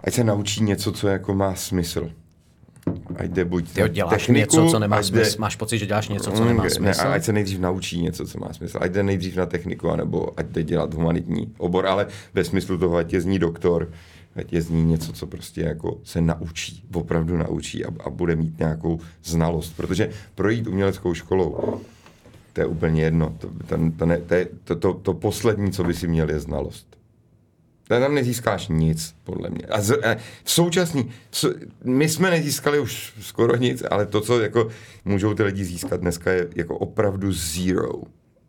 [0.00, 2.10] ať se naučí něco, co jako má smysl.
[3.16, 5.40] Ať jde buď Jo, děláš techniku, něco, co nemá ať jde- smysl.
[5.40, 7.04] Máš pocit, že děláš něco, co nemá Mm, smysl?
[7.04, 8.78] Ne, ať se nejdřív naučí něco, co má smysl.
[8.80, 12.96] Ať jde nejdřív na techniku, anebo ať jde dělat humanitní obor, ale ve smyslu toho,
[12.96, 13.88] ať je z ní doktor,
[14.36, 18.36] ať je z ní něco, co prostě jako se naučí, opravdu naučí a, a bude
[18.36, 19.76] mít nějakou znalost.
[19.76, 21.80] Protože projít uměleckou školou,
[22.54, 23.36] to je úplně jedno.
[23.38, 26.40] To, to, to, ne, to, je, to, to, to poslední, co by si měl, je
[26.40, 26.86] znalost.
[27.88, 29.62] Tam nezískáš nic, podle mě.
[29.70, 34.40] A, z, a v současný, co, my jsme nezískali už skoro nic, ale to, co
[34.40, 34.68] jako
[35.04, 37.92] můžou ty lidi získat dneska, je jako opravdu zero.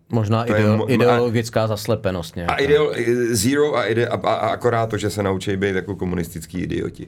[0.10, 2.54] Možná To ideo, mo- ideologická zaslepenost nějaká.
[2.54, 2.94] A ideo,
[3.32, 7.08] zero a, ide, a, a, a akorát to, že se naučí být jako komunistický idioti.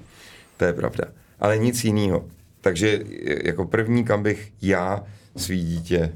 [0.57, 1.03] To je pravda.
[1.39, 2.25] Ale nic jiného.
[2.61, 2.99] Takže
[3.43, 5.03] jako první, kam bych já
[5.35, 6.13] svý dítě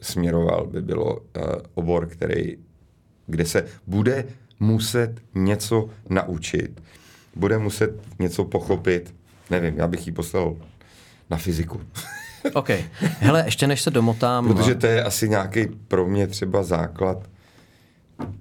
[0.00, 1.40] směroval, by bylo eh,
[1.74, 2.56] obor, který,
[3.26, 4.24] kde se bude
[4.60, 6.82] muset něco naučit.
[7.36, 9.14] Bude muset něco pochopit.
[9.50, 10.56] Nevím, já bych jí poslal
[11.30, 11.80] na fyziku.
[12.54, 12.70] OK.
[13.00, 14.54] Hele, ještě než se domotám...
[14.54, 17.28] Protože to je asi nějaký pro mě třeba základ.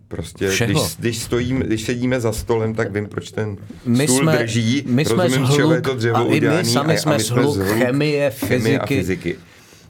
[0.07, 0.71] Prostě, Všeho.
[0.71, 4.83] když, když, stojím, když sedíme za stolem, tak vím, proč ten my stůl jsme, drží,
[4.87, 7.13] my jsme rozumím, z je hluk, to dřevo a i my udělaný sami a, jsme
[7.13, 9.37] a my z hluk, chemie, chemie a fyziky.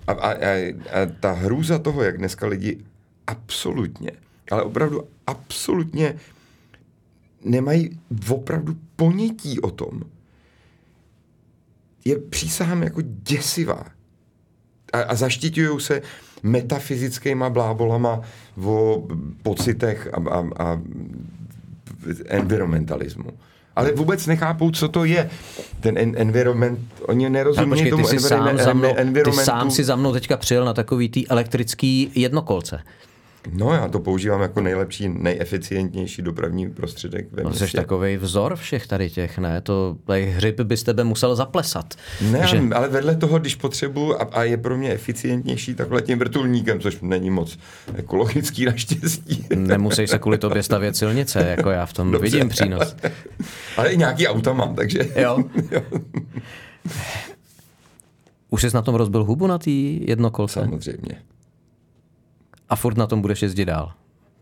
[0.08, 2.78] A, a, a, a ta hrůza toho, jak dneska lidi
[3.28, 4.12] absolutně,
[4.52, 6.16] ale opravdu absolutně
[7.46, 8.00] nemají
[8.30, 10.02] opravdu ponětí o tom,
[12.06, 13.86] je přísahám jako děsivá.
[14.94, 16.02] A, a zaštiťují se
[16.44, 18.22] metafyzickýma blábolama
[18.64, 19.08] o
[19.44, 20.82] pocitech a, a, a
[22.28, 23.32] environmentalismu.
[23.82, 25.30] Ale vůbec nechápou, co to je.
[25.80, 29.46] Ten en- environment, oni nerozumí počkej, tomu ty jsi, sám environment- za mnou, ty environmentu.
[29.46, 32.80] sám si za mnou teďka přijel na takový tý elektrický jednokolce.
[33.54, 37.78] No já to používám jako nejlepší, nejeficientnější dopravní prostředek ve No, jsi městě.
[37.78, 39.62] takový vzor všech tady těch, ne?
[39.62, 41.94] To tady hřib by z tebe musel zaplesat.
[42.32, 46.20] Ne, že, ale vedle toho, když potřebuju a, a je pro mě eficientnější takhle tím
[46.20, 47.60] vrtulníkem, což není moc
[47.96, 49.46] ekologický naštěstí.
[49.56, 52.24] nemusíš se kvůli tobě stavět silnice, jako já v tom Dobře.
[52.32, 52.96] vidím přínos.
[53.78, 55.00] Ale i nějaký auta mám, takže...
[55.16, 55.44] Jo.
[58.50, 60.60] Už jsi na tom rozbil hubu na té jednokolce?
[60.60, 61.22] Samozřejmě.
[62.72, 63.92] A furt na tom budeš jezdit dál.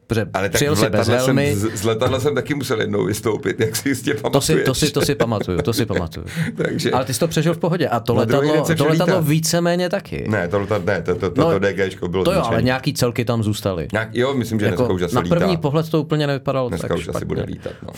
[0.07, 3.05] Protože Ale tak přijel si bez helmy, jsem, z, z letadla jsem taky musel jednou
[3.05, 4.59] vystoupit, jak si jistě to pamatuješ.
[4.59, 6.25] si, to, si, to si pamatuju, to si pamatuju.
[6.55, 7.88] Takže- Ale ty jsi to přežil v pohodě.
[7.88, 10.25] A to letadlo, to letadlo víceméně taky.
[10.27, 12.93] Ne, to, to, ne, to, to, to, No, to DGčko bylo To jo, ale nějaký
[12.93, 13.88] celky tam zůstaly.
[13.91, 15.61] Nějak, jo, myslím, že dneska už asi na první lítá.
[15.61, 17.17] pohled to úplně nevypadalo Dneska tak už špatně.
[17.17, 17.89] asi bude lítat, no.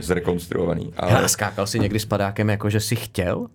[0.00, 0.92] Zrekonstruovaný.
[0.96, 3.46] Ale Hele, skákal jsi někdy s padákem, jako že jsi chtěl?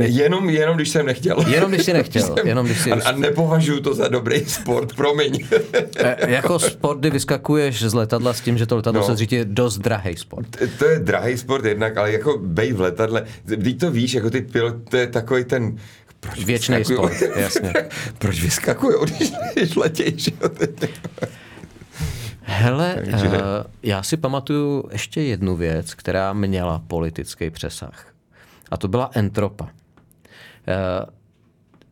[0.00, 1.44] Jenom, jenom když jsem nechtěl.
[1.48, 5.46] Jenom když jsi nechtěl, jenom když jsi- A, a nepovažuji to za dobrý sport, promiň.
[5.98, 9.06] E, jako sport, kdy vyskakuješ z letadla s tím, že to letadlo No.
[9.06, 10.46] se řídí, je dost drahý sport.
[10.78, 14.40] to je drahý sport jednak, ale jako bej v letadle, teď to víš, jako ty
[14.40, 15.76] pilot, to je takový ten
[16.20, 17.72] proč Věčný sport, jasně.
[18.18, 20.50] proč vyskakují, když, když jo?
[22.42, 23.34] Hele, Takže- uh,
[23.82, 28.06] já si pamatuju ještě jednu věc, která měla politický přesah.
[28.70, 29.68] A to byla entropa.
[30.68, 31.16] Uh,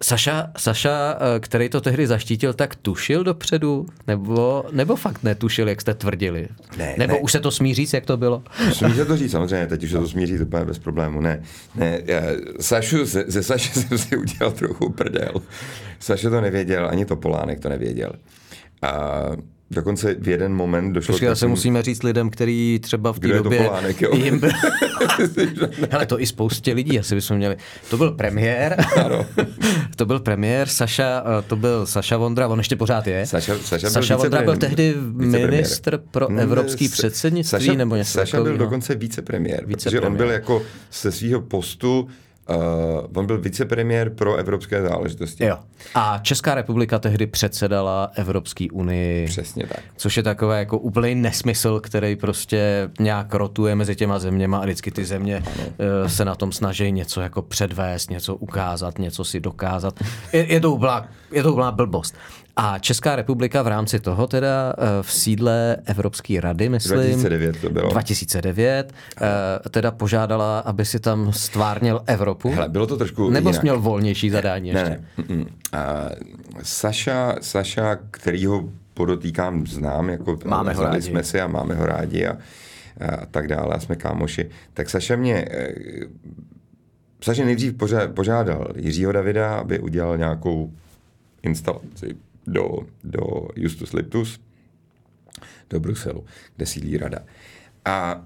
[0.02, 3.86] Saša, Saša, eh, který to tehdy zaštítil, tak tušil dopředu?
[4.06, 6.48] Nebo, nebo fakt netušil, jak jste tvrdili?
[6.76, 7.20] Ne, nebo ne.
[7.20, 8.42] už se to smí říct, jak to bylo?
[8.72, 11.20] Smí se to říct, samozřejmě, teď už se to smí říct úplně bez problému.
[11.20, 11.42] Ne,
[11.74, 12.22] ne, já,
[12.60, 15.34] Sašu, ze, ze Saše jsem si udělal trochu prdel.
[16.00, 18.12] Saša to nevěděl, ani to Polánek to nevěděl.
[18.82, 19.22] A
[19.74, 23.34] dokonce v jeden moment došlo Počkej, takovým- musíme říct lidem, který třeba v té Kdo
[23.34, 23.58] je to době...
[23.64, 24.10] Polánek, jo?
[24.16, 24.50] jim byl...
[25.90, 27.56] Hele, to i spoustě lidí, asi bychom měli.
[27.90, 28.76] To byl premiér.
[29.96, 33.26] to byl premiér, Saša, to byl Saša Vondra, on ještě pořád je.
[33.26, 38.10] Saša, Saša, Saša byl Vondra byl tehdy ministr pro Hmm, evropský předsednictví Saša, nebo něco
[38.12, 40.10] Saša byl dokonce vicepremiér, protože Vicepremiér.
[40.10, 40.62] on byl jako
[40.92, 42.08] ze svého postu,
[42.48, 42.56] uh,
[43.14, 45.44] on byl vicepremiér pro evropské záležitosti.
[45.44, 45.58] Jo.
[45.94, 49.26] A Česká republika tehdy předsedala Evropské unii.
[49.26, 49.80] Přesně tak.
[49.96, 54.90] Což je takové jako úplný nesmysl, který prostě nějak rotuje mezi těma zeměma a vždycky
[54.90, 60.00] ty země eh, se na tom snaží něco jako předvést, něco ukázat, něco si dokázat.
[60.32, 62.14] Je, je, to, úplná, je to úplná blbost.
[62.56, 67.70] A Česká republika v rámci toho teda eh, v sídle Evropské rady, myslím, 2009 to
[67.70, 67.90] bylo.
[67.90, 72.50] 2009, eh, teda požádala, aby si tam stvárnil Evropu.
[72.50, 73.62] Hele, bylo to trošku Nebo jsi jinak.
[73.62, 74.84] měl volnější zadání ještě?
[74.84, 75.24] Ne, ne.
[75.24, 75.46] mm-mm.
[75.72, 76.10] A
[76.62, 81.02] Saša, Saša, kterýho podotýkám, znám, jako máme ho rádi.
[81.02, 85.16] jsme si a máme ho rádi a, a tak dále a jsme kámoši, tak Saša
[85.16, 85.48] mě
[87.22, 87.74] Saša nejdřív
[88.14, 90.72] požádal Jiřího Davida, aby udělal nějakou
[91.42, 92.16] instalaci
[92.46, 94.40] do, do Justus Liptus,
[95.70, 96.24] do Bruselu,
[96.56, 97.18] kde sídlí rada.
[97.84, 98.24] A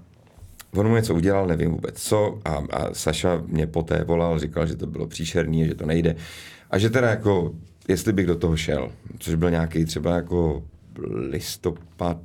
[0.71, 4.75] on mu něco udělal, nevím vůbec co, a, a Saša mě poté volal, říkal, že
[4.75, 6.15] to bylo příšerný, že to nejde.
[6.69, 7.53] A že teda jako,
[7.87, 10.63] jestli bych do toho šel, což byl nějaký třeba jako
[11.29, 12.17] listopad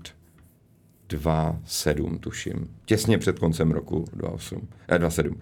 [1.08, 2.70] 2.7, tuším.
[2.84, 5.34] Těsně před koncem roku 2.8, eh, 2.7.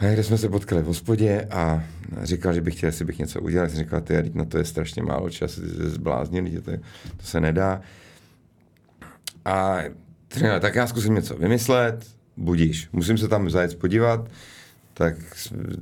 [0.00, 1.84] A kde jsme se potkali v hospodě a
[2.22, 3.68] říkal, že bych chtěl, jestli bych něco udělal.
[3.68, 6.70] Jsem říkal, ty, na to je strašně málo času, ty se zbláznil, to,
[7.16, 7.80] to se nedá.
[9.44, 9.78] A
[10.34, 12.88] říkal, tak já zkusím něco vymyslet, budíš.
[12.92, 14.28] Musím se tam zajet podívat,
[14.94, 15.14] tak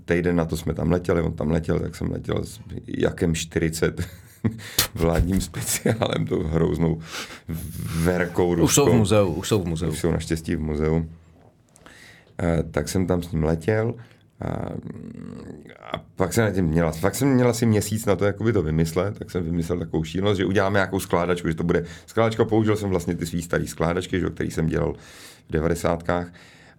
[0.05, 4.09] týden na to jsme tam letěli, on tam letěl, tak jsem letěl s jakem 40
[4.95, 7.01] vládním speciálem, tou hroznou
[8.03, 8.65] verkou ruskou.
[8.65, 9.91] Už jsou v muzeu, už jsou v muzeu.
[9.91, 11.07] Už jsou naštěstí v muzeu.
[12.43, 13.95] Eh, tak jsem tam s ním letěl
[14.41, 14.47] a,
[15.93, 18.63] a pak jsem na tím měla, pak jsem měla asi měsíc na to jakoby to
[18.63, 22.77] vymyslet, tak jsem vymyslel takovou šílenost, že uděláme nějakou skládačku, že to bude skládačka, použil
[22.77, 24.95] jsem vlastně ty svý staré skládačky, že, který jsem dělal
[25.49, 26.33] v devadesátkách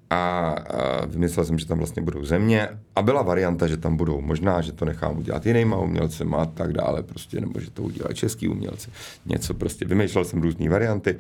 [0.10, 4.22] a, a vymyslel jsem, že tam vlastně budou země a byla varianta, že tam budou
[4.22, 8.14] možná, že to nechám udělat jinýma umělcem a tak dále, prostě, nebo že to udělá
[8.14, 8.92] český umělci,
[9.26, 11.18] něco prostě, vymýšlel jsem různé varianty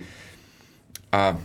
[1.11, 1.37] a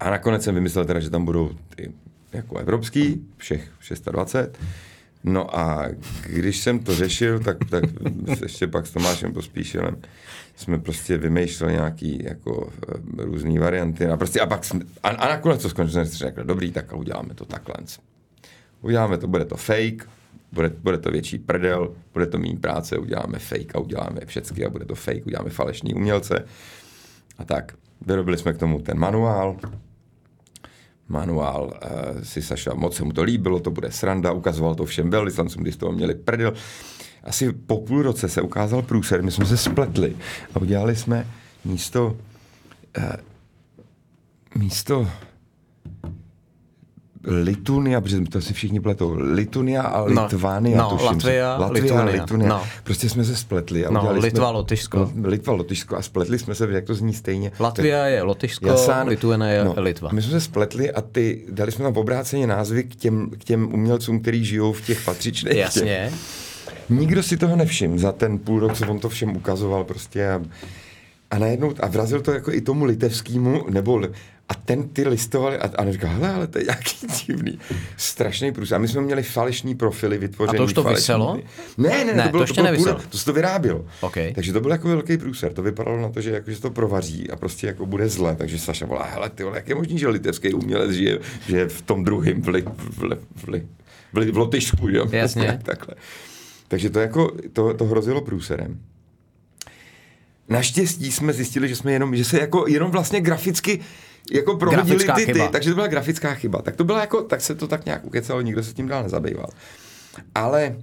[0.00, 1.92] a nakonec jsem vymyslel teda, že tam budou ty
[2.32, 4.58] jako evropský, všech 620.
[5.24, 5.88] No a
[6.26, 7.84] když jsem to řešil, tak, tak
[8.42, 9.96] ještě pak s Tomášem Pospíšilem
[10.56, 15.28] jsme prostě vymýšleli nějaký jako eh, různé varianty a prostě a pak jsme, a, a
[15.28, 17.74] nakonec to skončilo, jsem řekl, dobrý, tak uděláme to takhle.
[18.82, 20.08] Uděláme to, bude to fake,
[20.52, 24.70] bude, bude to větší prdel, bude to méně práce, uděláme fake a uděláme všechny a
[24.70, 26.44] bude to fake, uděláme falešní umělce
[27.38, 27.72] a tak.
[28.06, 29.56] Vyrobili jsme k tomu ten manuál,
[31.10, 35.10] manuál uh, si Saša, moc se mu to líbilo, to bude sranda, ukazoval to všem
[35.10, 36.52] velvyslancům, když z toho měli prdel.
[37.24, 40.16] Asi po půl roce se ukázal průser, my jsme se spletli
[40.54, 41.26] a udělali jsme
[41.64, 42.16] místo
[42.98, 43.04] uh,
[44.54, 45.08] místo
[47.24, 49.14] Litunia, protože to si všichni pletou.
[49.16, 51.06] Litunia a no, Litvánia, no, tuším.
[51.06, 52.22] Latvia, Latvia Lituania.
[52.22, 52.48] Lituania.
[52.48, 52.62] No.
[52.84, 53.86] Prostě jsme se spletli.
[53.86, 55.10] A no, Litva, jsme, Lotyšsko.
[55.14, 57.52] No, Litva, Lotyšsko a spletli jsme se, jak to zní stejně.
[57.60, 60.08] Latvia je Lotyšsko, Jasán, Lituania je no, Litva.
[60.12, 63.74] My jsme se spletli a ty, dali jsme tam obráceně názvy k těm, k těm
[63.74, 65.56] umělcům, kteří žijou v těch patřičných.
[65.56, 66.12] Jasně.
[66.88, 70.42] Nikdo si toho nevšiml za ten půl rok, co on to všem ukazoval prostě a,
[71.30, 74.00] a najednou, a vrazil to jako i tomu litevskému, nebo
[74.50, 77.58] a ten ty listovali a, a říkal, hele, ale to je nějaký divný,
[77.96, 78.72] strašný průz.
[78.72, 80.56] A my jsme měli falešní profily vytvořený.
[80.56, 81.40] A to už to vyselo?
[81.78, 83.84] Ne, ne, ne, to, bylo, to, ještě to, bylo to se to vyrábělo.
[84.00, 84.32] Okay.
[84.34, 85.52] Takže to byl jako velký průser.
[85.52, 88.36] To vypadalo na to, že, jako, že to provaří a prostě jako bude zle.
[88.36, 91.82] Takže Saša volá, hele, ty vole, jak je možný, že litevský umělec žije, žije v
[91.82, 93.66] tom druhém v, li, v, li, v, li,
[94.12, 95.06] v, li, v Lotyšsku, jo?
[95.12, 95.60] Jasně.
[95.64, 95.94] Takhle.
[96.68, 98.80] Takže to, jako, to, to hrozilo průserem.
[100.48, 103.80] Naštěstí jsme zjistili, že jsme jenom, že se jako jenom vlastně graficky
[104.30, 106.62] jako prohodili ty, ty, takže to byla grafická chyba.
[106.62, 109.46] Tak to byla jako, tak se to tak nějak ukecalo, nikdo se tím dál nezabýval.
[110.34, 110.76] Ale,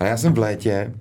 [0.00, 0.92] ale já jsem v létě,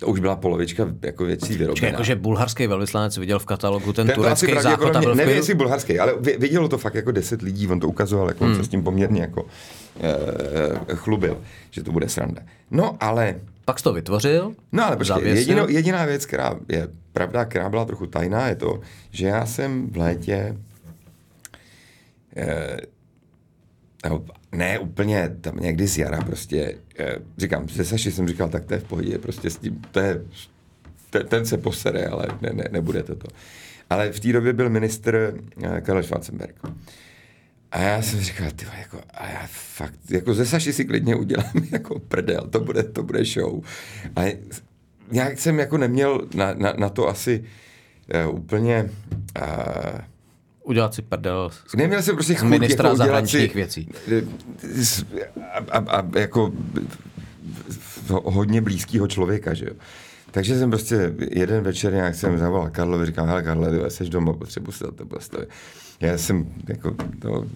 [0.00, 1.88] to už byla polovička jako věcí vyrobená.
[1.88, 5.98] Jakože bulharský velvyslanec viděl v katalogu ten, ten turecký záchod a byl Nevím, jestli bulharský,
[5.98, 8.52] ale vidělo to fakt jako deset lidí, on to ukazoval, jako hmm.
[8.52, 9.46] on se s tím poměrně jako
[10.90, 11.38] e, chlubil,
[11.70, 12.42] že to bude sranda.
[12.70, 13.34] No ale...
[13.64, 14.54] Pak jsi to vytvořil?
[14.72, 18.80] No ale počkej, jedino, jediná věc, která je pravda, která byla trochu tajná, je to,
[19.10, 20.56] že já jsem v létě
[22.36, 22.76] e,
[24.52, 28.74] ne úplně tam někdy z jara prostě, eh, říkám, se Saši jsem říkal, tak to
[28.74, 30.22] je v pohodě, prostě s tím, to je,
[31.10, 33.28] ten, ten se posere, ale ne, ne, nebude to to.
[33.90, 36.54] Ale v té době byl ministr eh, Karel Schwarzenberg.
[37.72, 41.52] A já jsem říkal, ty jako, a já fakt, jako ze Saši si klidně udělám
[41.70, 43.64] jako prdel, to bude, to bude show.
[44.16, 44.38] A
[45.10, 47.44] nějak jsem jako neměl na, na, na to asi
[48.28, 48.90] uh, úplně
[49.40, 50.00] uh,
[50.62, 53.88] udělat si prdel Neměl jsem prostě chuť ministra jako zahraničních si, věcí.
[55.52, 56.52] A, a, a jako
[58.08, 59.74] hodně blízkého člověka, že jo.
[60.30, 64.72] Takže jsem prostě jeden večer nějak jsem zavolal Karlovi, říkám, hele Karle, jsi doma, potřebuji
[64.72, 65.48] se to postavit.
[66.02, 67.46] Já jsem jako to,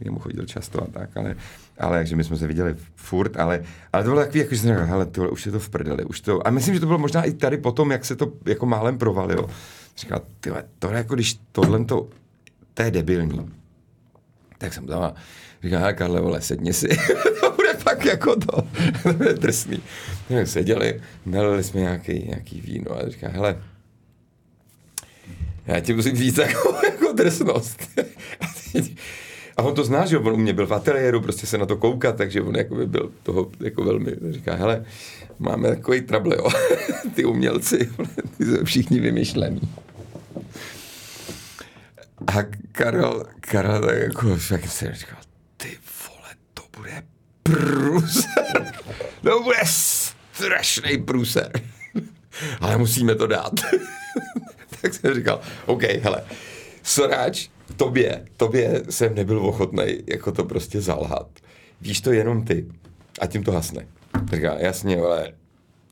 [0.00, 1.36] jemu chodil často a tak, ale,
[1.78, 4.70] ale takže my jsme se viděli furt, ale, ale to bylo takový, jako, že jsem
[4.70, 6.98] říkal, hele, tohle, už je to v prdeli, už to, a myslím, že to bylo
[6.98, 9.50] možná i tady potom, jak se to jako málem provalilo.
[9.96, 12.08] Říkal, tyhle, tohle jako když tohle to
[12.74, 13.50] to je debilní.
[14.58, 15.14] Tak jsem tam
[15.62, 16.88] říkal, hele Karle, vole, sedni si.
[17.40, 18.62] to bude fakt jako to.
[19.02, 19.82] to bude drsný.
[20.28, 23.62] Tak seděli, nalili jsme nějaký, nějaký víno a říká, hele,
[25.66, 28.00] já ti musím říct jako, jako drsnost.
[29.56, 31.76] A on to zná, že on u mě byl v ateliéru, prostě se na to
[31.76, 34.84] koukat, takže on jako by byl toho jako velmi, říká, hele,
[35.38, 36.48] máme takový trable, jo.
[37.14, 37.90] ty umělci,
[38.38, 39.60] ty jsou všichni vymyšlený.
[42.26, 42.42] A
[42.72, 45.18] Karel, Karel tak jako, jak se říkal,
[45.56, 47.02] ty vole, to bude
[47.42, 48.72] průser.
[49.22, 51.52] To bude strašný průser.
[52.60, 53.60] Ale musíme to dát.
[54.84, 56.22] Tak jsem říkal, OK, hele,
[56.82, 61.28] Soráč, tobě, tobě jsem nebyl ochotný jako to prostě zalhat.
[61.80, 62.66] Víš to jenom ty.
[63.20, 63.86] A tím to hasne.
[64.32, 65.32] Říká, jasně, ale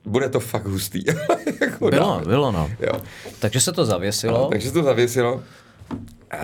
[0.04, 1.04] bude to fakt hustý.
[1.60, 2.24] jako bylo, dáme.
[2.26, 2.70] bylo, no.
[2.80, 3.00] Jo.
[3.38, 4.46] Takže se to zavěsilo.
[4.46, 5.42] A, takže se to zavěsilo.
[6.30, 6.36] A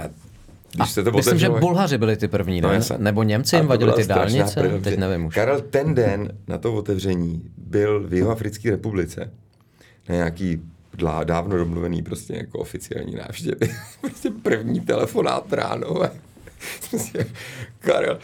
[0.72, 2.80] když a se to myslím, otevřelo, že Bulhaři byli ty první, ne?
[2.90, 4.60] No, Nebo Němci jim vadili ty dálnice?
[4.60, 5.34] Prv, Teď nevím už.
[5.34, 9.30] Karel ten den na to otevření byl v Jihoafrické republice
[10.08, 10.62] na nějaký
[10.98, 13.74] dlá, dávno domluvený prostě jako oficiální návštěvy.
[14.00, 16.00] prostě první telefonát ráno.
[16.90, 17.26] Prostě,
[17.78, 18.18] Karel,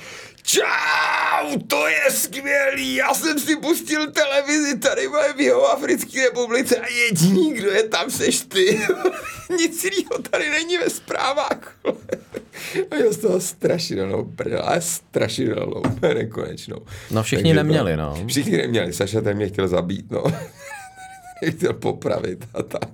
[0.47, 6.87] Čau, to je skvělý, já jsem si pustil televizi tady v jeho Africké republice a
[6.89, 8.81] jediný, kdo je tam, seš ty.
[9.59, 11.77] Nic jiného tady není ve zprávách.
[12.91, 15.83] a já z toho strašidelnou prdel, ale strašidelnou,
[16.15, 16.79] nekonečnou.
[17.11, 18.27] No všichni Takže neměli, to, no.
[18.27, 20.25] Všichni neměli, Saša ten mě chtěl zabít, no.
[21.57, 22.89] chtěl popravit a tak.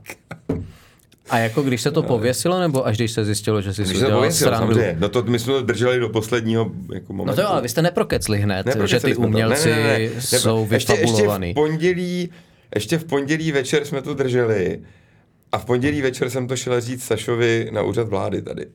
[1.30, 4.16] A jako když se to pověsilo, nebo až když se zjistilo, že si když udělal
[4.16, 4.74] pověsilo, srandu?
[4.74, 4.96] Samozřejmě.
[5.01, 7.30] No to my jsme to drželi do posledního jako momentu.
[7.30, 10.11] No to jo, ale vy jste neprokecli hned, neprokecli že ty umělci ne, ne, ne,
[10.14, 10.20] ne.
[10.20, 11.48] jsou vyfabulovaný.
[11.48, 12.30] Ještě, ještě, v pondělí,
[12.74, 14.80] ještě v pondělí večer jsme to drželi
[15.53, 18.66] a v pondělí večer jsem to šel říct Sašovi na úřad vlády tady.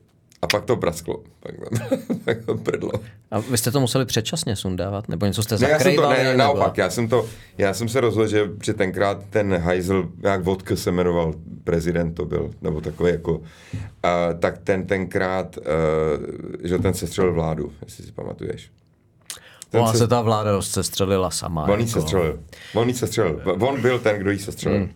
[0.46, 1.22] A pak to prasklo.
[1.40, 1.54] Pak,
[2.24, 2.90] pak to prdlo.
[3.30, 5.08] A vy jste to museli předčasně sundávat?
[5.08, 5.96] Nebo něco jste zakrývali?
[5.96, 7.26] Ne, já jsem to, ne, naopak, já jsem, to,
[7.58, 11.34] já jsem se rozhodl, že, že tenkrát ten Heisel, jak Vodka se jmenoval,
[11.64, 13.40] prezident to byl, nebo takový jako,
[14.02, 15.64] a, tak ten tenkrát, uh,
[16.64, 18.70] že ten se střelil vládu, jestli si pamatuješ.
[19.70, 21.62] Ten Ona se, se ta vláda rozsestřelila sama.
[21.64, 21.92] On jako.
[21.92, 22.40] se střelil.
[22.74, 23.42] On se střelil.
[23.60, 24.78] On byl ten, kdo jí se střelil.
[24.78, 24.90] Hmm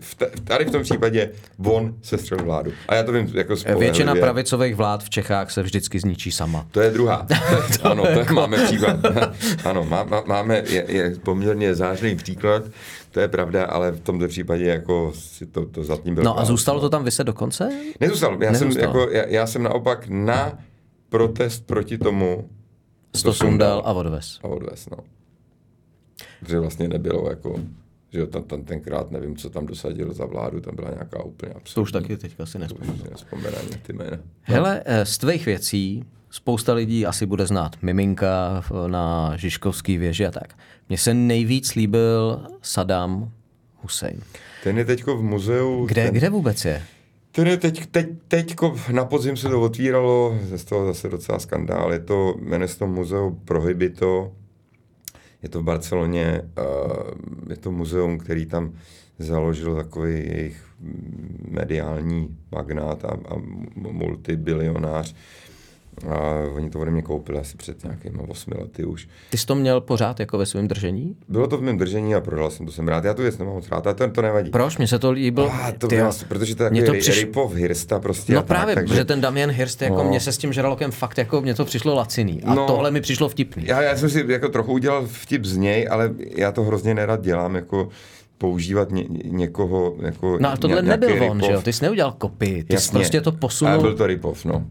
[0.00, 1.30] v, tady v tom případě
[1.64, 2.72] on se střelil vládu.
[2.88, 6.66] A já to vím jako Většina pravicových vlád v Čechách se vždycky zničí sama.
[6.70, 7.26] To je druhá.
[7.82, 8.34] to ano, to jako...
[8.34, 8.96] máme příklad.
[9.64, 12.62] ano, má, má, máme, je, je poměrně zářný příklad,
[13.10, 16.24] to je pravda, ale v tomto případě jako si to, to zatím bylo.
[16.24, 17.68] No a zůstalo to tam vyset do konce?
[18.00, 18.38] Nezůstalo.
[18.40, 18.72] Já, Nezůstalo.
[18.72, 20.58] Jsem, jako, já, já jsem naopak na
[21.08, 22.48] protest proti tomu
[23.22, 24.38] to sundal a odvez.
[24.42, 24.96] A odvez, no.
[26.40, 27.56] Protože vlastně nebylo jako
[28.14, 31.52] že jo, tam, tam tenkrát nevím, co tam dosadil za vládu, tam byla nějaká úplně
[31.52, 31.74] absolutní.
[31.74, 32.98] To už taky teďka si nespomínám.
[33.10, 34.18] Nespomínám ty jména.
[34.42, 40.30] Hele, eh, z tvých věcí spousta lidí asi bude znát Miminka na Žižkovský věži a
[40.30, 40.54] tak.
[40.88, 43.30] Mně se nejvíc líbil Saddam
[43.82, 44.20] Hussein.
[44.62, 45.86] Ten je teďko v muzeu.
[45.86, 46.82] Kde, ten, kde vůbec je?
[47.32, 51.92] Ten je teď, teď, teďko na podzim se to otvíralo, z toho zase docela skandál.
[51.92, 54.32] Je to, jmenuje se to muzeu Prohibito,
[55.44, 56.42] je to v Barceloně,
[57.48, 58.72] je to muzeum, který tam
[59.18, 60.64] založil takový jejich
[61.48, 63.34] mediální magnát a, a
[63.76, 65.14] multibilionář.
[66.08, 69.08] A oni to ode mě koupili asi před nějakými osmi lety už.
[69.30, 71.16] Ty jsi to měl pořád jako ve svém držení?
[71.28, 73.04] Bylo to v mém držení a prodal jsem to, jsem rád.
[73.04, 74.50] Já tu věc nemám moc rád, ale to, to nevadí.
[74.50, 74.78] Proč?
[74.78, 75.50] Mně se to líbilo.
[75.52, 77.18] Ah, to ty, vlastně, protože to je takový to přiš...
[77.18, 78.34] Ripov Hirsta prostě.
[78.34, 78.94] No právě, tak, takže...
[78.94, 80.04] protože ten Damian Hirst, jako no.
[80.04, 82.42] mě se s tím žralokem fakt jako mě to přišlo laciný.
[82.42, 83.64] A no, tohle mi přišlo vtipný.
[83.66, 87.20] Já, já jsem si jako trochu udělal vtip z něj, ale já to hrozně nerad
[87.20, 87.88] dělám, jako
[88.38, 91.62] používat ně, někoho jako No a tohle nebyl on, že jo?
[91.62, 93.74] Ty jsi neudělal kopy, ty jsi prostě to posunul.
[93.74, 94.66] A byl to Ripov, no.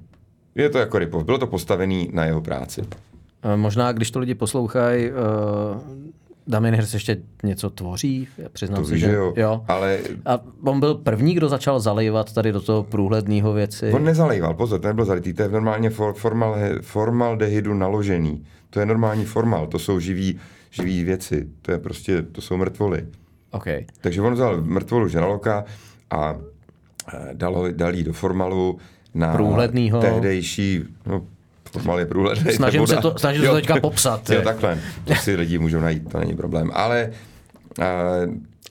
[0.56, 1.24] Je to jako Ripov.
[1.24, 2.82] Bylo to postavený na jeho práci.
[3.56, 5.18] Možná, když to lidi poslouchají, uh,
[6.48, 9.34] Damien Hirst ještě něco tvoří, přiznám to se, že jo.
[9.36, 9.64] jo.
[9.68, 10.00] Ale...
[10.26, 13.92] A on byl první, kdo začal zalejvat tady do toho průhledného věci.
[13.92, 18.46] On nezalejval, pozor, to nebyl zalitý, to je normálně for, formal, formaldehydu naložený.
[18.70, 20.40] To je normální formal, to jsou živý,
[20.72, 23.08] živý věci, to je prostě, to jsou mrtvoly.
[23.52, 23.86] Okay.
[24.02, 25.66] Takže on vzal mrtvolu žraloka
[26.12, 26.36] a
[27.14, 28.78] eh, dal, dal jí do formalu,
[29.14, 30.02] na průhlednýho.
[30.02, 31.22] tehdejší, no,
[31.72, 32.54] formal je průhledný.
[32.54, 34.30] Snažím se to, snažím se to teďka popsat.
[34.30, 36.72] Jo, takhle, to si lidi můžou najít, to není problém.
[36.74, 37.12] Ale
[37.80, 37.86] uh,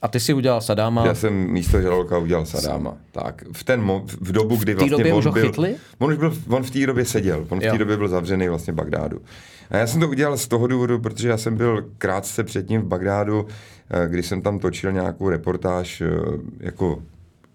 [0.01, 1.05] a ty si udělal Sadáma?
[1.05, 2.93] Já jsem místo Žraloka udělal Sadáma.
[3.11, 5.75] Tak, v, ten mo- v dobu, kdy vlastně době on už byl, chytli?
[5.99, 8.73] On už byl, on v té době seděl, on v té době byl zavřený vlastně
[8.73, 9.21] v Bagdádu.
[9.71, 12.85] A já jsem to udělal z toho důvodu, protože já jsem byl krátce předtím v
[12.85, 13.47] Bagdádu,
[13.89, 16.07] eh, kdy jsem tam točil nějakou reportáž eh,
[16.59, 17.03] jako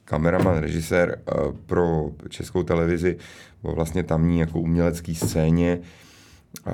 [0.09, 1.33] kameraman, režisér eh,
[1.67, 3.17] pro českou televizi
[3.63, 5.81] o vlastně tamní jako umělecký scéně.
[6.67, 6.73] Uh,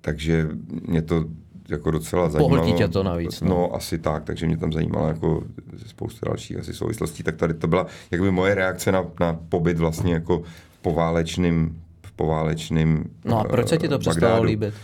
[0.00, 0.48] takže
[0.88, 1.24] mě to
[1.68, 2.56] jako docela zajímalo.
[2.56, 3.40] Pohltí tě to navíc.
[3.40, 3.48] No.
[3.48, 3.74] no.
[3.74, 5.42] asi tak, takže mě tam zajímalo jako
[5.86, 7.22] spoustu dalších asi souvislostí.
[7.22, 10.42] Tak tady to byla jakoby moje reakce na, na pobyt vlastně jako
[10.82, 11.82] poválečným,
[12.16, 14.74] poválečným No a proč se ti to přestalo líbit?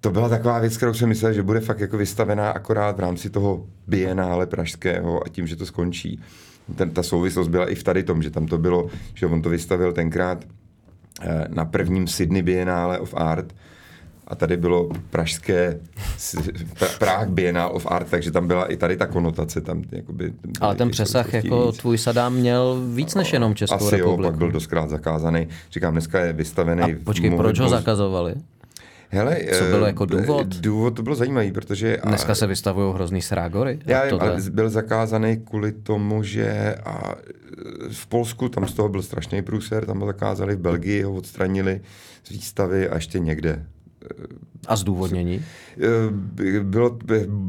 [0.00, 3.30] To byla taková věc, kterou jsem myslel, že bude fakt jako vystavená akorát v rámci
[3.30, 6.20] toho bienále pražského a tím, že to skončí.
[6.76, 9.48] Ten, ta souvislost byla i v tady tom, že tam to bylo, že on to
[9.48, 10.44] vystavil tenkrát
[11.20, 13.54] eh, na prvním Sydney Biennale of Art,
[14.30, 15.80] a tady bylo pražské
[16.98, 19.60] Prague Biennale of Art, takže tam byla i tady ta konotace.
[19.60, 21.76] Tam, jakoby, Ale ten přesah jako víc.
[21.76, 24.22] tvůj Sadám měl víc než jenom Českou Asi republiku.
[24.22, 25.48] jo, pak byl doskrát zakázaný.
[25.72, 26.82] Říkám, dneska je vystavený.
[26.82, 28.34] A počkej, proč ho zakazovali?
[29.12, 30.46] Hele, Co bylo jako důvod?
[30.46, 31.98] Důvod to bylo zajímavý, protože...
[32.04, 33.78] Dneska se vystavují hrozný srágory.
[33.86, 37.14] Já vím, ale byl zakázaný kvůli tomu, že a
[37.92, 41.80] v Polsku tam z toho byl strašný průser, tam ho zakázali, v Belgii ho odstranili
[42.24, 43.66] z výstavy a ještě někde.
[44.66, 45.44] A zdůvodnění?
[45.78, 46.98] Eh, bylo,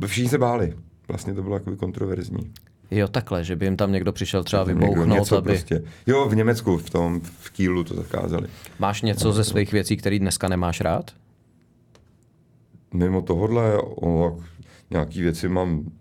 [0.08, 0.74] všichni se báli.
[1.08, 2.52] Vlastně to bylo jako kontroverzní.
[2.92, 5.50] Jo, takhle, že by jim tam někdo přišel třeba vybouchnout, aby...
[5.50, 5.84] Prostě.
[6.08, 8.48] Jo, v Německu, v tom, v Kílu to zakázali.
[8.80, 11.12] Máš něco ze svých věcí, které dneska nemáš rád?
[12.94, 14.40] Mimo tohohle, o,
[14.90, 15.92] nějaký věci mám,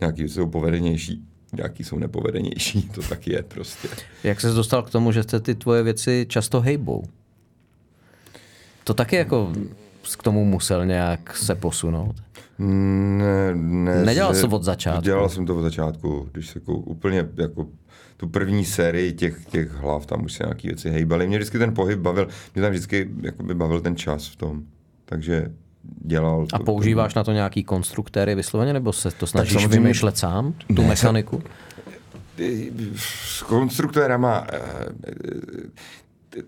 [0.00, 1.24] nějaký věci jsou povedenější,
[1.56, 3.88] nějaký jsou nepovedenější, to tak je prostě.
[4.24, 7.04] Jak se dostal k tomu, že jste ty tvoje věci často hejbou?
[8.84, 9.52] To taky jako
[10.18, 12.16] k tomu musel nějak se posunout?
[12.58, 14.04] Ne, ne.
[14.04, 15.02] Nedělal jsem od začátku?
[15.02, 17.66] Dělal jsem to od začátku, když se jako úplně jako
[18.16, 21.26] tu první sérii těch, těch hlav, tam už se nějaké věci hejbaly.
[21.26, 23.04] Mě vždycky ten pohyb bavil, mě tam vždycky
[23.42, 24.62] by bavil ten čas v tom.
[25.10, 25.50] Takže
[25.82, 26.46] dělal.
[26.52, 30.82] A používáš to, na to nějaký konstruktéry vysloveně, nebo se to snažíš vymýšlet sám, tu
[30.82, 31.42] ne, mechaniku?
[32.96, 34.60] S konstruktérama eh,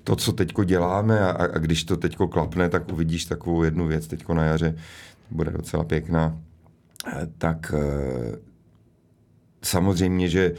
[0.04, 4.06] to, co teď děláme a, a když to teď klapne, tak uvidíš takovou jednu věc
[4.06, 4.76] teď na jaře,
[5.30, 6.38] bude docela pěkná,
[7.06, 8.38] eh, tak eh,
[9.62, 10.54] samozřejmě, že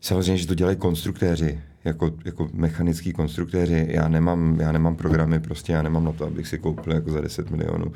[0.00, 3.86] samozřejmě, že to dělají konstruktéři, jako, jako mechanický konstruktéři.
[3.90, 7.20] Já nemám, já nemám programy, prostě já nemám na to, abych si koupil jako za
[7.20, 7.92] 10 milionů uh,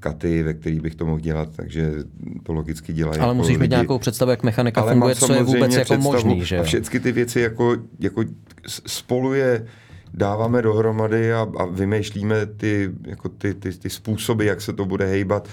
[0.00, 1.92] katy, ve kterých bych to mohl dělat, takže
[2.42, 3.20] to logicky dělají.
[3.20, 3.60] Ale jako musíš lidi.
[3.60, 6.44] mít nějakou představu, jak mechanika Ale funguje, co je vůbec jako možný.
[6.44, 6.58] Že?
[6.58, 8.24] A všechny ty věci jako, jako
[8.86, 9.66] spolu je
[10.14, 15.06] dáváme dohromady a, a vymýšlíme ty, jako ty, ty, ty způsoby, jak se to bude
[15.06, 15.48] hejbat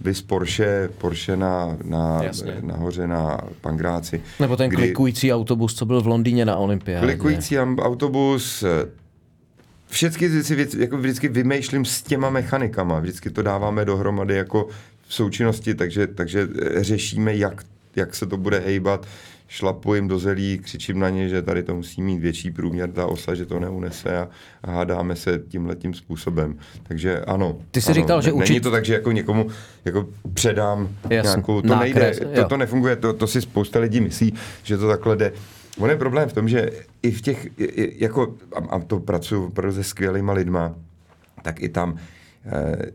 [0.00, 2.22] vys Porsche, Porsche na, na,
[2.60, 4.22] nahoře na Pangráci.
[4.40, 7.06] Nebo ten kdy, klikující autobus, co byl v Londýně na olympiádě.
[7.06, 8.64] Klikující autobus,
[9.88, 14.68] všechny si věci, jako vždycky vymýšlím s těma mechanikama, vždycky to dáváme dohromady jako
[15.08, 17.64] v součinnosti, takže, takže řešíme, jak,
[17.96, 19.06] jak se to bude hejbat
[19.48, 23.06] šlapu jim do zelí, křičím na ně, že tady to musí mít větší průměr ta
[23.06, 24.28] osa, že to neunese a,
[24.62, 26.58] a hádáme se tímhletím způsobem.
[26.82, 27.58] Takže ano.
[27.70, 28.48] Ty jsi ano, říkal, že učit...
[28.48, 29.46] Není to tak, že jako někomu
[29.84, 34.00] jako předám Jasn, nějakou, to nákres, nejde, to, to nefunguje, to, to si spousta lidí
[34.00, 35.32] myslí, že to takhle jde.
[35.78, 36.70] On je problém v tom, že
[37.02, 37.48] i v těch,
[37.98, 38.34] jako,
[38.70, 40.74] a to pracuji opravdu se skvělýma lidma,
[41.42, 41.96] tak i tam
[42.46, 42.90] eh,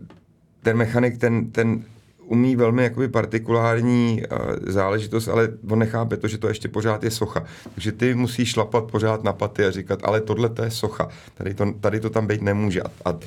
[0.62, 1.84] ten mechanik, ten, ten
[2.32, 7.11] umí velmi jakoby partikulární uh, záležitost, ale on nechápe to, že to ještě pořád je
[7.11, 7.43] socha.
[7.73, 11.53] Takže ty musíš šlapat pořád na paty a říkat, ale tohle to je socha, tady
[11.53, 12.82] to, tady to tam být nemůže.
[12.82, 13.19] A, a,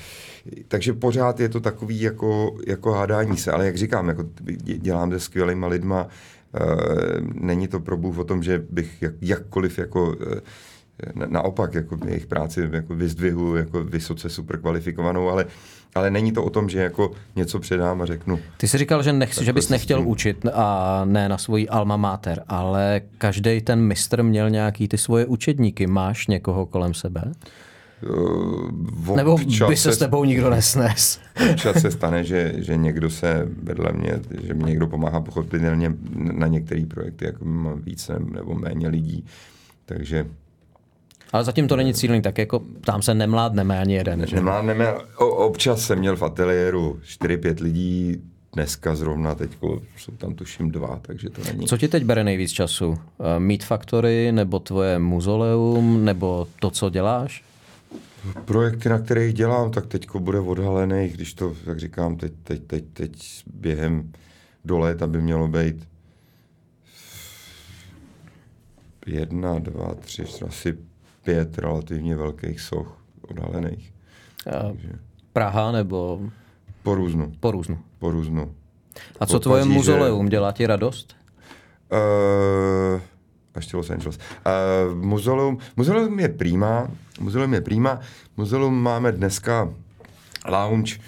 [0.68, 4.24] takže pořád je to takový jako, jako hádání se, ale jak říkám, jako
[4.78, 6.10] dělám se skvělýma lidma, uh,
[7.34, 10.16] není to pro Bůh o tom, že bych jak, jakkoliv jako uh,
[11.14, 15.46] naopak jako jejich práci jako vyzdvihu jako vysoce super kvalifikovanou, ale,
[15.94, 18.38] ale není to o tom, že jako něco předám a řeknu.
[18.56, 20.08] Ty jsi říkal, že, nech, že bys nechtěl tím...
[20.08, 25.26] učit a ne na svoji alma mater, ale každý ten mistr měl nějaký ty svoje
[25.26, 25.86] učedníky.
[25.86, 27.22] Máš někoho kolem sebe?
[28.08, 29.38] Uh, Nebo
[29.68, 31.20] by se s tebou nikdo nesnes?
[31.50, 36.46] Občas se stane, že, že někdo se vedle mě, že mi někdo pomáhá pochopitelně na
[36.46, 39.24] některé projekty, jako mám více nebo méně lidí.
[39.86, 40.26] Takže
[41.32, 44.26] ale zatím to není cílný, tak jako tam se nemládneme ani jeden.
[44.26, 44.36] Že?
[44.36, 48.22] Nemládneme, o, občas jsem měl v ateliéru 4-5 lidí,
[48.54, 49.50] dneska zrovna teď
[49.96, 51.66] jsou tam tuším dva, takže to není.
[51.66, 52.98] Co ti teď bere nejvíc času?
[53.20, 57.44] Eh, Meat Factory, nebo tvoje muzoleum, nebo to, co děláš?
[58.44, 62.84] Projekty, na kterých dělám, tak teď bude odhalený, když to, jak říkám, teď, teď, teď,
[62.92, 64.12] teď během
[64.64, 65.88] do léta by mělo být
[69.06, 70.78] jedna, dva, tři, asi
[71.24, 72.98] pět relativně velkých soch
[73.28, 73.92] odhalených.
[74.44, 74.88] Takže...
[75.32, 76.20] Praha nebo?
[76.82, 77.32] Po různu.
[77.40, 77.78] Po různu.
[77.98, 78.54] Po různu.
[79.20, 79.74] A co Od tvoje Paříže...
[79.74, 80.28] muzoleum?
[80.28, 81.16] Dělá ti radost?
[81.92, 83.00] Uh,
[83.56, 84.18] ještě Los Angeles.
[84.18, 86.88] Uh, muzeum, muzeum je prima,
[87.20, 88.00] muzeum je prima,
[88.36, 89.70] muzeum máme dneska
[90.48, 90.98] lounge,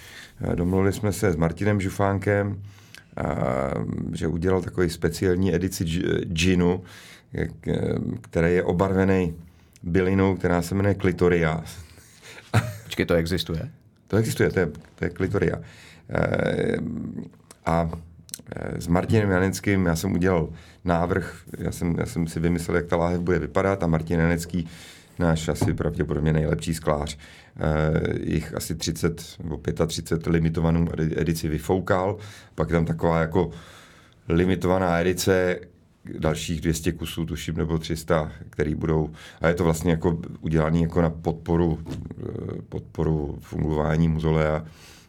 [0.55, 5.85] domluvili jsme se s Martinem Žufánkem, uh, že udělal takový speciální edici
[6.33, 6.83] džinu,
[8.21, 9.35] který je obarvený
[9.87, 11.65] bylinou, která se jmenuje klitoria.
[12.85, 13.71] Počkej, to existuje?
[14.09, 15.57] To existuje, to je, to je klitoria.
[17.67, 17.91] A
[18.79, 20.49] s Martinem Janeckým já jsem udělal
[20.85, 24.69] návrh, já jsem, já jsem si vymyslel, jak ta láhev bude vypadat a Martin Janecký,
[25.19, 27.19] náš asi pravděpodobně nejlepší sklář,
[27.57, 32.17] eh, jich asi 30 nebo 35 limitovanou edici vyfoukal,
[32.55, 33.51] pak tam taková jako
[34.29, 35.59] limitovaná edice,
[36.19, 41.03] dalších 200 kusů, tuším, nebo 300, který budou, a je to vlastně jako udělané jako
[41.03, 44.65] na podporu, eh, podporu fungování muzolea,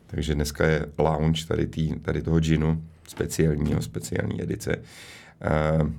[0.07, 4.77] takže dneska je lounge tady, tý, tady toho džinu, speciálního, speciální edice.
[5.81, 5.91] Uh,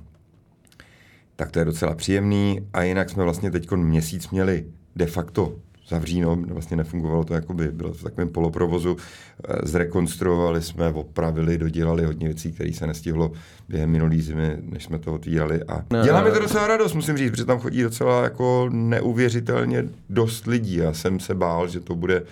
[1.35, 2.67] tak to je docela příjemný.
[2.73, 5.55] A jinak jsme vlastně teď měsíc měli de facto
[5.89, 8.97] zavříno, vlastně nefungovalo to, jakoby bylo v takovém poloprovozu.
[8.97, 13.31] Eh, zrekonstruovali jsme, opravili, dodělali hodně věcí, které se nestihlo
[13.69, 15.63] během minulý zimy, než jsme to otvírali.
[15.63, 20.47] A dělá mi to docela radost, musím říct, protože tam chodí docela jako neuvěřitelně dost
[20.47, 20.75] lidí.
[20.75, 22.23] Já jsem se bál, že to bude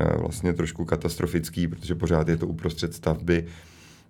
[0.00, 3.44] eh, vlastně trošku katastrofický, protože pořád je to uprostřed stavby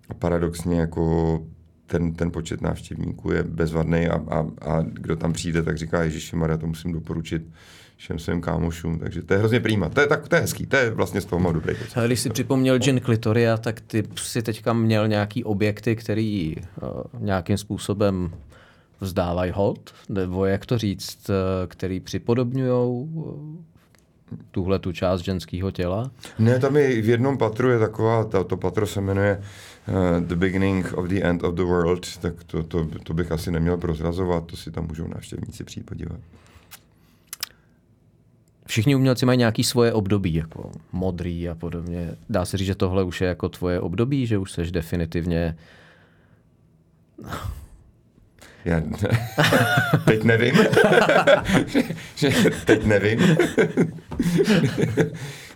[0.09, 1.41] a paradoxně jako
[1.87, 6.35] ten, ten počet návštěvníků je bezvadný a, a, a kdo tam přijde, tak říká, Ježíši
[6.35, 7.41] Maria, to musím doporučit
[7.97, 9.89] všem svým kámošům, takže to je hrozně prýma.
[9.89, 11.99] To je, tak, to je hezký, to je vlastně z toho mám dobrý pocit.
[12.05, 17.57] Když si připomněl Gin Clitoria, tak ty si teďka měl nějaký objekty, který uh, nějakým
[17.57, 18.31] způsobem
[19.01, 21.35] vzdávají hod, nebo jak to říct, uh,
[21.67, 23.09] který připodobňují
[24.51, 26.11] tuhle tu část ženského těla?
[26.39, 29.41] Ne, tam je v jednom patru je taková, to, to patro se jmenuje
[29.87, 33.51] uh, The Beginning of the End of the World, tak to, to, to bych asi
[33.51, 36.19] neměl prozrazovat, to si tam můžou návštěvníci přijít podívat.
[38.67, 42.11] Všichni umělci mají nějaký svoje období, jako modrý a podobně.
[42.29, 45.55] Dá se říct, že tohle už je jako tvoje období, že už seš definitivně
[48.65, 48.83] já
[50.05, 50.55] teď nevím.
[52.65, 53.19] teď nevím.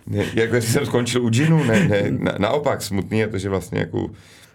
[0.06, 3.78] ne, jako jsem skončil u džinu, ne, ne, na, naopak smutný je to, že vlastně
[3.78, 4.10] jako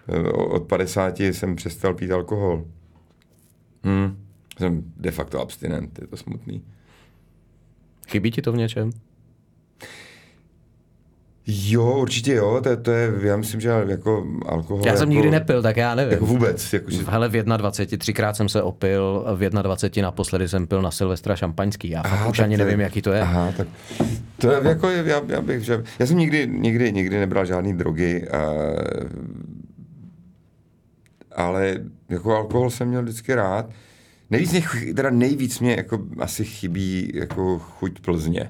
[0.08, 2.66] eh, od 50 jsem přestal pít alkohol.
[3.84, 4.18] Hmm.
[4.58, 6.64] Jsem de facto abstinent, je to smutný.
[8.08, 8.92] Chybí ti to v něčem?
[11.50, 14.84] Jo, určitě jo, to, to je, já myslím, že jako alkohol...
[14.86, 16.12] Já jsem jako, nikdy nepil, tak já nevím.
[16.12, 16.74] Jako vůbec.
[16.74, 17.04] Jako, že...
[17.08, 21.90] Hele, v 21, třikrát jsem se opil, v 21 naposledy jsem pil na Silvestra šampaňský,
[21.90, 23.22] já aha, už ani to nevím, jaký to je.
[23.22, 23.68] Aha, tak
[24.38, 28.28] to je jako, já, já bych, že, já jsem nikdy, nikdy, nikdy nebral žádný drogy,
[28.30, 28.44] a,
[31.36, 31.78] ale
[32.10, 33.70] jako alkohol jsem měl vždycky rád.
[34.30, 34.62] Nejvíc mě,
[34.96, 38.50] teda nejvíc mě jako asi chybí jako chuť Plzně.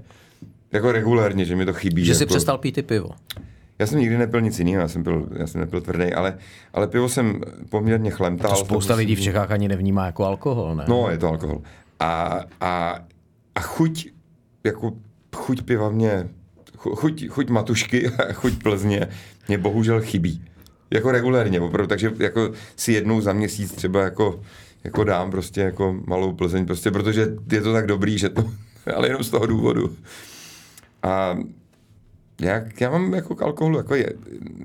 [0.72, 2.06] Jako regulérně, že mi to chybí.
[2.06, 2.20] Že jako...
[2.20, 3.10] jsi přestal pít i pivo.
[3.80, 6.38] Já jsem nikdy nepil nic jiného, já jsem, pil, já jsem nepil tvrdý, ale,
[6.74, 8.52] ale pivo jsem poměrně chlemtal.
[8.52, 10.86] To spousta lidí v Čechách ani nevnímá jako alkohol, ne?
[10.88, 11.62] No, je to alkohol.
[12.00, 13.00] A, a,
[13.56, 14.10] a chuť,
[14.64, 14.94] jako
[15.36, 16.30] chuť piva mě,
[16.78, 19.08] chuť, chuť matušky a chuť Plzně
[19.48, 20.46] mě bohužel chybí.
[20.92, 24.40] Jako regulérně, opravdu, takže jako si jednou za měsíc třeba jako,
[24.88, 28.52] jako dám prostě jako malou Plzeň, prostě protože je to tak dobrý, že to,
[28.96, 29.96] ale jenom z toho důvodu.
[31.04, 31.38] A
[32.42, 34.14] jak, já mám jako k alkoholu, jako je,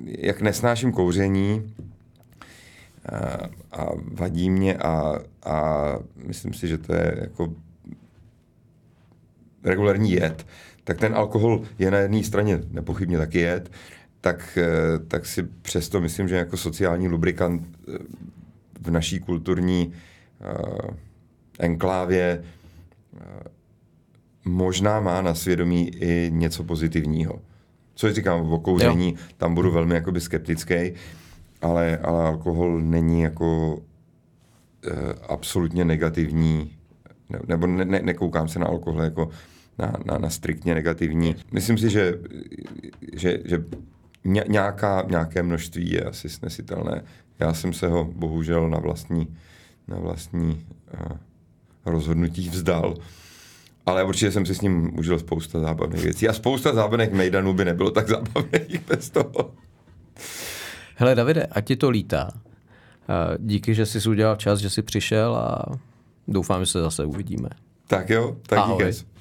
[0.04, 1.74] jak nesnáším kouření
[3.12, 3.18] a,
[3.72, 5.96] a vadí mě a, a
[6.26, 7.52] myslím si, že to je jako
[9.64, 10.46] regulární jed,
[10.84, 13.70] tak ten alkohol je na jedné straně nepochybně taky jed,
[14.20, 14.58] tak,
[15.08, 17.98] tak si přesto myslím, že jako sociální lubrikant eh,
[18.80, 19.92] v naší kulturní
[21.58, 22.44] enklávě
[23.12, 23.20] uh,
[24.44, 27.42] možná má na svědomí i něco pozitivního.
[27.94, 29.16] Co říkám o kouření, jo.
[29.36, 30.74] tam budu velmi jakoby skeptický,
[31.62, 33.78] ale, ale alkohol není jako
[34.86, 36.76] e, absolutně negativní,
[37.30, 39.28] ne, nebo ne, ne, nekoukám se na alkohol jako
[39.78, 41.36] na, na, na striktně negativní.
[41.52, 42.18] Myslím si, že,
[43.12, 43.64] že, že
[44.48, 47.04] nějaká, nějaké množství je asi snesitelné.
[47.38, 49.36] Já jsem se ho bohužel na vlastní,
[49.88, 50.66] na vlastní
[51.10, 51.16] uh,
[51.86, 52.94] rozhodnutí vzdal.
[53.86, 56.28] Ale určitě jsem si s ním užil spousta zábavných věcí.
[56.28, 59.54] A spousta zábavných mejdanů by nebylo tak zábavných bez toho.
[60.94, 62.30] Hele, Davide, ať ti to lítá.
[63.38, 65.64] Díky, že jsi udělal čas, že jsi přišel a
[66.28, 67.48] doufám, že se zase uvidíme.
[67.86, 69.11] Tak jo, tak díky.